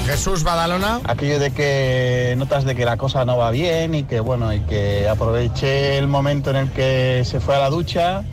Jesús 0.07 0.43
Badalona. 0.43 1.01
Aquello 1.05 1.39
de 1.39 1.51
que 1.53 2.35
notas 2.37 2.65
de 2.65 2.75
que 2.75 2.85
la 2.85 2.97
cosa 2.97 3.25
no 3.25 3.37
va 3.37 3.51
bien 3.51 3.95
y 3.95 4.05
que 4.05 4.21
bueno, 4.21 4.53
y 4.53 4.61
que 4.61 5.09
aproveché 5.09 5.99
el 5.99 6.09
momento 6.09 6.51
en 6.51 6.57
el 6.57 6.71
que 6.71 7.23
se 7.25 7.41
fue 7.41 7.57
a 7.57 7.59
la 7.59 7.71
ducha 7.71 8.25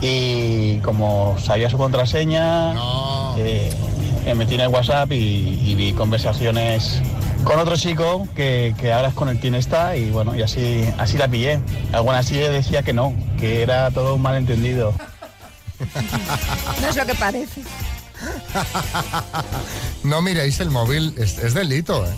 y 0.00 0.78
como 0.78 1.36
sabía 1.38 1.70
su 1.70 1.78
contraseña, 1.78 2.74
eh, 3.38 3.72
me 4.24 4.34
metí 4.34 4.54
en 4.54 4.60
el 4.62 4.68
WhatsApp 4.68 5.10
y, 5.12 5.60
y 5.64 5.74
vi 5.74 5.92
conversaciones 5.92 7.00
con 7.44 7.58
otro 7.60 7.76
chico 7.76 8.26
que, 8.34 8.74
que 8.76 8.92
ahora 8.92 9.08
es 9.08 9.14
con 9.14 9.28
el 9.28 9.38
quien 9.38 9.54
está 9.54 9.96
y 9.96 10.10
bueno, 10.10 10.34
y 10.34 10.42
así, 10.42 10.84
así 10.98 11.16
la 11.16 11.28
pillé. 11.28 11.60
Alguna 11.92 12.18
así 12.18 12.36
decía 12.36 12.82
que 12.82 12.92
no, 12.92 13.14
que 13.38 13.62
era 13.62 13.90
todo 13.90 14.16
un 14.16 14.22
malentendido. 14.22 14.92
No 16.80 16.88
es 16.88 16.96
lo 16.96 17.06
que 17.06 17.14
parece. 17.14 17.62
No 20.04 20.22
miréis 20.22 20.60
el 20.60 20.70
móvil, 20.70 21.14
es, 21.18 21.54
delito, 21.54 22.06
¿eh? 22.06 22.10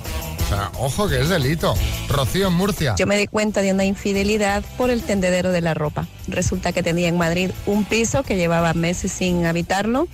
Ojo 0.79 1.09
que 1.09 1.21
es 1.21 1.29
delito. 1.29 1.75
Rocío 2.09 2.49
en 2.49 2.55
Murcia. 2.55 2.95
Yo 2.97 3.07
me 3.07 3.19
di 3.19 3.27
cuenta 3.27 3.61
de 3.61 3.73
una 3.73 3.85
infidelidad 3.85 4.63
por 4.77 4.91
el 4.91 5.03
tendedero 5.03 5.53
de 5.53 5.61
la 5.61 5.75
ropa. 5.75 6.07
Resulta 6.27 6.73
que 6.73 6.83
tenía 6.83 7.09
en 7.09 7.19
Madrid 7.19 7.51
un 7.67 7.85
piso 7.85 8.23
que 8.23 8.37
llevaba 8.37 8.73
meses 8.75 9.13
sin 9.13 9.45
habitarlo 9.47 10.09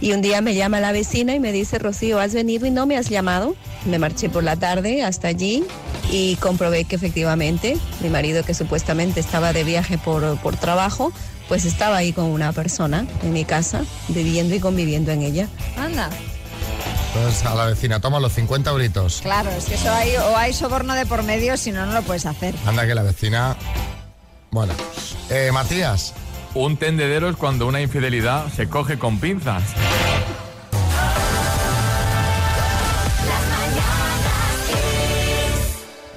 y 0.00 0.12
un 0.12 0.20
día 0.20 0.40
me 0.42 0.54
llama 0.54 0.80
la 0.80 0.92
vecina 0.92 1.34
y 1.34 1.40
me 1.40 1.52
dice, 1.52 1.78
Rocío, 1.78 2.20
¿has 2.20 2.34
venido 2.34 2.66
y 2.66 2.70
no 2.70 2.86
me 2.86 2.96
has 2.98 3.08
llamado? 3.08 3.56
Me 3.86 3.98
marché 3.98 4.28
por 4.28 4.44
la 4.44 4.56
tarde 4.56 5.02
hasta 5.02 5.28
allí 5.28 5.64
y 6.10 6.36
comprobé 6.36 6.84
que 6.84 6.96
efectivamente 6.96 7.78
mi 8.00 8.10
marido, 8.10 8.44
que 8.44 8.52
supuestamente 8.52 9.20
estaba 9.20 9.52
de 9.52 9.64
viaje 9.64 9.96
por, 9.96 10.38
por 10.38 10.56
trabajo, 10.56 11.12
pues 11.48 11.64
estaba 11.64 11.96
ahí 11.96 12.12
con 12.12 12.26
una 12.26 12.52
persona 12.52 13.06
en 13.22 13.32
mi 13.32 13.44
casa, 13.44 13.84
viviendo 14.08 14.54
y 14.54 14.60
conviviendo 14.60 15.12
en 15.12 15.22
ella. 15.22 15.48
Anda. 15.76 16.10
Pues 17.12 17.44
a 17.46 17.54
la 17.54 17.64
vecina, 17.66 18.00
toma 18.00 18.20
los 18.20 18.32
50 18.32 18.70
euritos. 18.70 19.20
Claro, 19.22 19.50
es 19.50 19.64
que 19.64 19.74
eso 19.74 19.90
hay, 19.90 20.16
o 20.16 20.36
hay 20.36 20.52
soborno 20.52 20.94
de 20.94 21.06
por 21.06 21.22
medio, 21.22 21.56
si 21.56 21.72
no, 21.72 21.86
no 21.86 21.92
lo 21.92 22.02
puedes 22.02 22.26
hacer. 22.26 22.54
Anda 22.66 22.86
que 22.86 22.94
la 22.94 23.02
vecina... 23.02 23.56
Bueno. 24.50 24.74
Eh, 25.30 25.50
Matías. 25.52 26.14
Un 26.54 26.76
tendedero 26.76 27.28
es 27.28 27.36
cuando 27.36 27.66
una 27.66 27.80
infidelidad 27.80 28.50
se 28.52 28.68
coge 28.68 28.98
con 28.98 29.18
pinzas. 29.20 29.62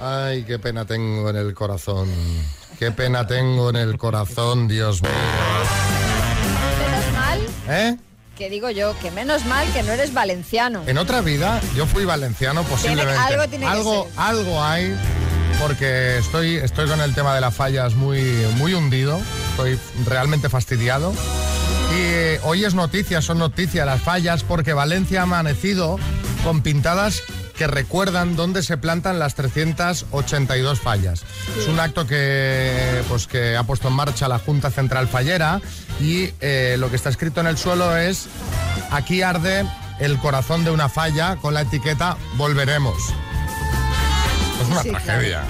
Ay, 0.01 0.43
qué 0.43 0.59
pena 0.59 0.85
tengo 0.85 1.29
en 1.29 1.35
el 1.35 1.53
corazón. 1.53 2.09
Qué 2.79 2.91
pena 2.91 3.27
tengo 3.27 3.71
en 3.71 3.75
el 3.75 3.97
corazón, 3.97 4.69
Dios 4.69 5.01
mío. 5.01 5.11
Menos 6.79 7.13
mal, 7.13 7.39
¿Eh? 7.67 7.97
que 8.37 8.49
digo 8.49 8.69
yo, 8.69 8.97
que 8.99 9.11
menos 9.11 9.45
mal 9.45 9.69
que 9.73 9.83
no 9.83 9.91
eres 9.91 10.13
valenciano. 10.13 10.83
En 10.87 10.97
otra 10.97 11.19
vida 11.19 11.59
yo 11.75 11.85
fui 11.85 12.05
valenciano 12.05 12.63
posiblemente. 12.63 13.19
algo 13.19 13.49
tiene 13.49 13.65
que 13.65 13.71
algo, 13.71 14.05
ser. 14.05 14.13
algo 14.15 14.63
hay 14.63 14.97
porque 15.61 16.19
estoy, 16.19 16.55
estoy 16.55 16.87
con 16.87 17.01
el 17.01 17.13
tema 17.13 17.35
de 17.35 17.41
las 17.41 17.53
fallas 17.53 17.95
muy, 17.95 18.21
muy 18.55 18.73
hundido. 18.73 19.19
Estoy 19.49 19.77
realmente 20.05 20.47
fastidiado. 20.47 21.11
Y 21.91 21.95
eh, 21.97 22.39
hoy 22.43 22.63
es 22.63 22.75
noticia, 22.75 23.21
son 23.21 23.39
noticias 23.39 23.85
las 23.85 24.01
fallas 24.01 24.43
porque 24.43 24.71
Valencia 24.71 25.19
ha 25.19 25.23
amanecido 25.23 25.99
con 26.45 26.61
pintadas 26.61 27.23
que 27.59 27.67
recuerdan 27.67 28.37
dónde 28.37 28.63
se 28.63 28.77
plantan 28.77 29.19
las 29.19 29.35
382 29.35 30.79
fallas. 30.79 31.23
Es 31.59 31.67
un 31.67 31.77
acto 31.77 32.07
que, 32.07 33.03
pues, 33.09 33.27
que 33.27 33.57
ha 33.57 33.63
puesto 33.63 33.89
en 33.89 33.95
marcha 33.95 34.29
la 34.29 34.39
Junta 34.39 34.71
Central 34.71 35.09
Fallera 35.09 35.59
y 35.99 36.29
eh, 36.39 36.77
lo 36.79 36.89
que 36.89 36.95
está 36.95 37.09
escrito 37.09 37.41
en 37.41 37.47
el 37.47 37.57
suelo 37.57 37.97
es 37.97 38.27
aquí 38.91 39.21
arde 39.23 39.65
el 39.99 40.17
corazón 40.19 40.63
de 40.63 40.71
una 40.71 40.87
falla 40.87 41.35
con 41.35 41.53
la 41.53 41.61
etiqueta 41.61 42.15
volveremos. 42.37 42.95
Es 44.61 44.67
una 44.69 44.81
Sí, 44.81 44.89
tragedia. 44.91 45.43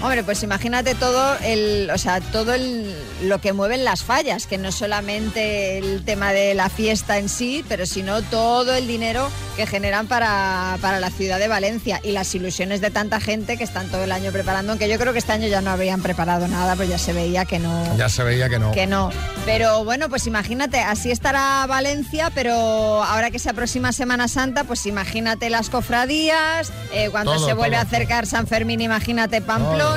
Hombre, 0.00 0.22
pues 0.22 0.44
imagínate 0.44 0.94
todo 0.94 1.36
el, 1.42 1.90
o 1.92 1.98
sea, 1.98 2.20
todo 2.20 2.54
el, 2.54 2.94
lo 3.24 3.40
que 3.40 3.52
mueven 3.52 3.84
las 3.84 4.04
fallas, 4.04 4.46
que 4.46 4.56
no 4.56 4.70
solamente 4.70 5.78
el 5.78 6.04
tema 6.04 6.32
de 6.32 6.54
la 6.54 6.68
fiesta 6.70 7.18
en 7.18 7.28
sí, 7.28 7.64
pero 7.68 7.84
sino 7.84 8.22
todo 8.22 8.74
el 8.74 8.86
dinero 8.86 9.28
que 9.56 9.66
generan 9.66 10.06
para, 10.06 10.78
para 10.80 11.00
la 11.00 11.10
ciudad 11.10 11.40
de 11.40 11.48
Valencia 11.48 11.98
y 12.04 12.12
las 12.12 12.32
ilusiones 12.32 12.80
de 12.80 12.90
tanta 12.92 13.20
gente 13.20 13.56
que 13.56 13.64
están 13.64 13.88
todo 13.88 14.04
el 14.04 14.12
año 14.12 14.30
preparando, 14.30 14.70
aunque 14.70 14.88
yo 14.88 14.98
creo 14.98 15.12
que 15.12 15.18
este 15.18 15.32
año 15.32 15.48
ya 15.48 15.62
no 15.62 15.70
habrían 15.70 16.00
preparado 16.00 16.46
nada, 16.46 16.76
pues 16.76 16.88
ya 16.88 16.98
se 16.98 17.12
veía 17.12 17.44
que 17.44 17.58
no. 17.58 17.96
Ya 17.96 18.08
se 18.08 18.22
veía 18.22 18.48
que 18.48 18.60
no. 18.60 18.70
Que 18.70 18.86
no. 18.86 19.10
Pero 19.46 19.84
bueno, 19.84 20.08
pues 20.08 20.28
imagínate, 20.28 20.78
así 20.78 21.10
estará 21.10 21.66
Valencia, 21.66 22.30
pero 22.32 22.54
ahora 23.02 23.32
que 23.32 23.40
se 23.40 23.50
aproxima 23.50 23.90
Semana 23.90 24.28
Santa, 24.28 24.62
pues 24.62 24.86
imagínate 24.86 25.50
las 25.50 25.70
cofradías, 25.70 26.70
eh, 26.92 27.08
cuando 27.10 27.34
Todo, 27.34 27.46
se 27.46 27.54
vuelve 27.54 27.76
todo. 27.76 27.84
a 27.84 27.88
acercar 27.88 28.26
San 28.26 28.46
Fermín, 28.46 28.80
imagínate 28.80 29.40
Pamplona, 29.40 29.87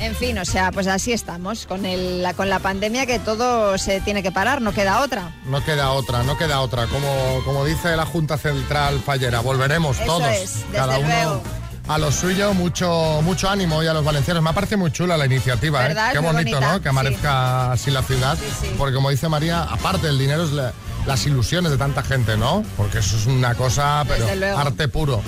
en 0.00 0.14
fin, 0.16 0.38
o 0.38 0.44
sea, 0.44 0.70
pues 0.72 0.86
así 0.86 1.12
estamos, 1.12 1.66
con, 1.66 1.84
el, 1.86 2.22
la- 2.22 2.34
con 2.34 2.48
la 2.50 2.58
pandemia 2.58 3.06
que 3.06 3.18
todo 3.18 3.76
se 3.78 4.00
tiene 4.00 4.22
que 4.22 4.32
parar, 4.32 4.60
no 4.62 4.72
queda 4.72 5.00
otra. 5.00 5.30
No 5.46 5.64
queda 5.64 5.90
otra, 5.92 6.22
no 6.22 6.36
queda 6.36 6.60
otra. 6.60 6.86
Como, 6.86 7.42
como 7.44 7.64
dice 7.64 7.96
la 7.96 8.06
Junta 8.06 8.36
Central 8.38 9.00
Fallera, 9.04 9.40
volveremos 9.40 9.96
Eso 9.98 10.06
todos. 10.06 10.28
es, 10.28 10.54
desde 10.66 10.72
cada 10.76 10.98
uno 10.98 11.08
luego. 11.08 11.42
a 11.88 11.98
lo 11.98 12.12
suyo, 12.12 12.54
mucho, 12.54 13.20
mucho 13.22 13.48
ánimo 13.48 13.82
y 13.82 13.86
a 13.86 13.94
los 13.94 14.04
valencianos. 14.04 14.42
Me 14.42 14.52
parece 14.52 14.76
muy 14.76 14.90
chula 14.92 15.16
la 15.16 15.26
iniciativa, 15.26 15.86
¿eh? 15.88 15.94
Qué 16.12 16.18
bonito, 16.18 16.50
bonita, 16.56 16.60
¿no? 16.72 16.82
Que 16.82 16.88
amanezca 16.90 17.72
así 17.72 17.90
la 17.90 18.02
ciudad. 18.02 18.36
Porque 18.78 18.94
como 18.94 19.10
dice 19.10 19.28
María, 19.28 19.62
aparte 19.62 20.06
del 20.06 20.18
dinero 20.18 20.44
es 20.44 20.52
la- 20.52 20.72
las 21.06 21.26
ilusiones 21.26 21.70
de 21.70 21.78
tanta 21.78 22.02
gente, 22.02 22.36
¿no? 22.36 22.64
Porque 22.76 22.98
eso 22.98 23.16
es 23.16 23.26
una 23.26 23.54
cosa, 23.54 24.04
pero 24.08 24.26
arte 24.56 24.88
puro. 24.88 25.20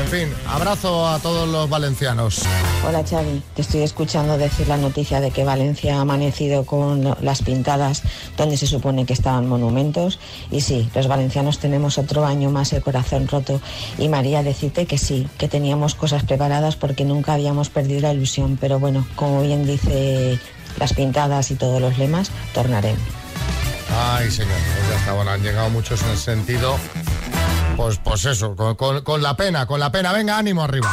En 0.00 0.08
fin, 0.08 0.34
abrazo 0.46 1.08
a 1.08 1.18
todos 1.20 1.48
los 1.48 1.68
valencianos. 1.70 2.42
Hola 2.86 3.04
Xavi, 3.08 3.42
te 3.54 3.62
estoy 3.62 3.82
escuchando 3.82 4.36
decir 4.36 4.68
la 4.68 4.76
noticia 4.76 5.20
de 5.20 5.30
que 5.30 5.44
Valencia 5.44 5.96
ha 5.96 6.00
amanecido 6.00 6.64
con 6.64 7.16
las 7.20 7.42
pintadas 7.42 8.02
donde 8.36 8.56
se 8.56 8.66
supone 8.66 9.06
que 9.06 9.12
estaban 9.12 9.48
monumentos 9.48 10.18
y 10.50 10.60
sí, 10.60 10.90
los 10.94 11.08
valencianos 11.08 11.58
tenemos 11.58 11.98
otro 11.98 12.26
año 12.26 12.50
más 12.50 12.72
el 12.72 12.82
corazón 12.82 13.28
roto 13.28 13.60
y 13.98 14.08
María 14.08 14.42
decirte 14.42 14.86
que 14.86 14.98
sí, 14.98 15.28
que 15.38 15.48
teníamos 15.48 15.94
cosas 15.94 16.24
preparadas 16.24 16.76
porque 16.76 17.04
nunca 17.04 17.34
habíamos 17.34 17.70
perdido 17.70 18.00
la 18.00 18.12
ilusión, 18.12 18.58
pero 18.60 18.78
bueno, 18.78 19.06
como 19.16 19.42
bien 19.42 19.66
dice 19.66 20.38
las 20.78 20.92
pintadas 20.92 21.50
y 21.50 21.54
todos 21.54 21.80
los 21.80 21.98
lemas, 21.98 22.30
tornaremos. 22.54 23.21
Ay, 24.04 24.30
señor, 24.30 24.58
pues 24.74 24.88
ya 24.88 24.96
está, 24.96 25.12
bueno, 25.12 25.30
han 25.30 25.42
llegado 25.42 25.70
muchos 25.70 26.02
en 26.02 26.10
ese 26.10 26.24
sentido. 26.24 26.76
Pues, 27.76 27.98
pues 28.02 28.24
eso, 28.24 28.56
con 28.56 29.22
la 29.22 29.36
pena, 29.36 29.66
con 29.66 29.78
la 29.80 29.92
pena. 29.92 30.12
Venga, 30.12 30.38
ánimo 30.38 30.64
arriba. 30.64 30.90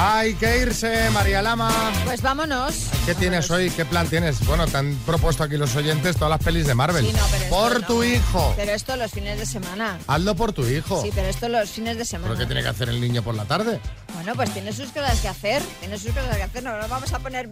Hay 0.00 0.34
que 0.34 0.58
irse, 0.58 1.10
María 1.10 1.42
Lama. 1.42 1.70
Pues 2.04 2.22
vámonos. 2.22 2.86
¿Qué 3.04 3.16
tienes 3.16 3.50
hoy? 3.50 3.68
¿Qué 3.70 3.84
plan 3.84 4.06
tienes? 4.08 4.44
Bueno, 4.46 4.66
te 4.68 4.76
han 4.76 4.94
propuesto 5.04 5.42
aquí 5.42 5.56
los 5.56 5.74
oyentes 5.74 6.14
todas 6.16 6.30
las 6.30 6.40
pelis 6.44 6.66
de 6.68 6.74
Marvel. 6.74 7.04
Sí, 7.04 7.12
no, 7.12 7.22
pero 7.32 7.48
por 7.50 7.80
no. 7.80 7.86
tu 7.86 8.04
hijo. 8.04 8.54
Pero 8.56 8.72
esto 8.72 8.96
los 8.96 9.10
fines 9.10 9.38
de 9.38 9.46
semana. 9.46 9.98
Hazlo 10.06 10.36
por 10.36 10.52
tu 10.52 10.64
hijo. 10.66 11.02
Sí, 11.02 11.10
pero 11.12 11.26
esto 11.26 11.48
los 11.48 11.68
fines 11.70 11.98
de 11.98 12.04
semana. 12.04 12.28
¿Pero 12.28 12.38
qué 12.38 12.46
tiene 12.46 12.62
que 12.62 12.68
hacer 12.68 12.88
el 12.90 13.00
niño 13.00 13.22
por 13.22 13.34
la 13.34 13.44
tarde? 13.44 13.80
Bueno, 14.14 14.34
pues 14.36 14.50
tiene 14.54 14.72
sus 14.72 14.90
cosas 14.90 15.18
que 15.20 15.28
hacer, 15.28 15.62
tiene 15.80 15.98
sus 15.98 16.12
cosas 16.12 16.36
que 16.36 16.42
hacer. 16.44 16.62
No 16.62 16.76
nos 16.78 16.88
vamos 16.88 17.12
a 17.12 17.18
poner 17.18 17.48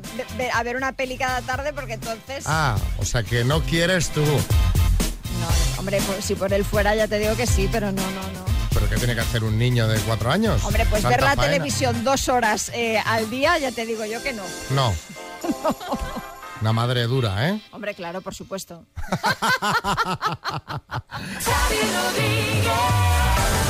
a 0.55 0.63
ver 0.63 0.77
una 0.77 0.93
peli 0.93 1.19
cada 1.19 1.41
tarde 1.43 1.73
porque 1.73 1.95
entonces, 1.95 2.45
Ah, 2.47 2.77
o 2.99 3.05
sea 3.05 3.25
que 3.25 3.43
no 3.45 3.61
quieres 3.63 4.11
tú. 4.11 4.23
hombre, 5.79 6.01
pues 6.07 6.25
si 6.25 6.37
por 6.37 6.53
él 6.53 6.65
fuera 6.65 6.95
ya 6.95 7.09
te 7.09 7.19
digo 7.19 7.35
que 7.37 7.47
sí, 7.49 7.69
pero 7.73 7.91
no, 7.91 8.03
no, 8.03 8.23
no. 8.39 8.46
¿Pero 8.77 8.91
qué 8.91 8.97
tiene 8.97 9.15
que 9.15 9.23
hacer 9.23 9.43
un 9.43 9.59
niño 9.59 9.89
de 9.89 9.99
cuatro 10.01 10.31
años? 10.31 10.63
Hombre, 10.63 10.85
pues 10.91 11.03
ver 11.03 11.23
la 11.23 11.29
faena. 11.35 11.43
televisión 11.45 12.05
dos 12.05 12.29
horas 12.29 12.71
eh, 12.75 12.99
al 13.07 13.31
día, 13.31 13.57
ya 13.57 13.73
te 13.73 13.87
digo 13.87 14.05
yo 14.05 14.23
que 14.23 14.35
no. 14.35 14.43
No. 14.69 14.95
Una 16.61 16.75
madre 16.75 17.05
dura, 17.05 17.49
¿eh? 17.49 17.59
Hombre, 17.71 17.95
claro, 17.95 18.21
por 18.21 18.35
supuesto. 18.35 18.85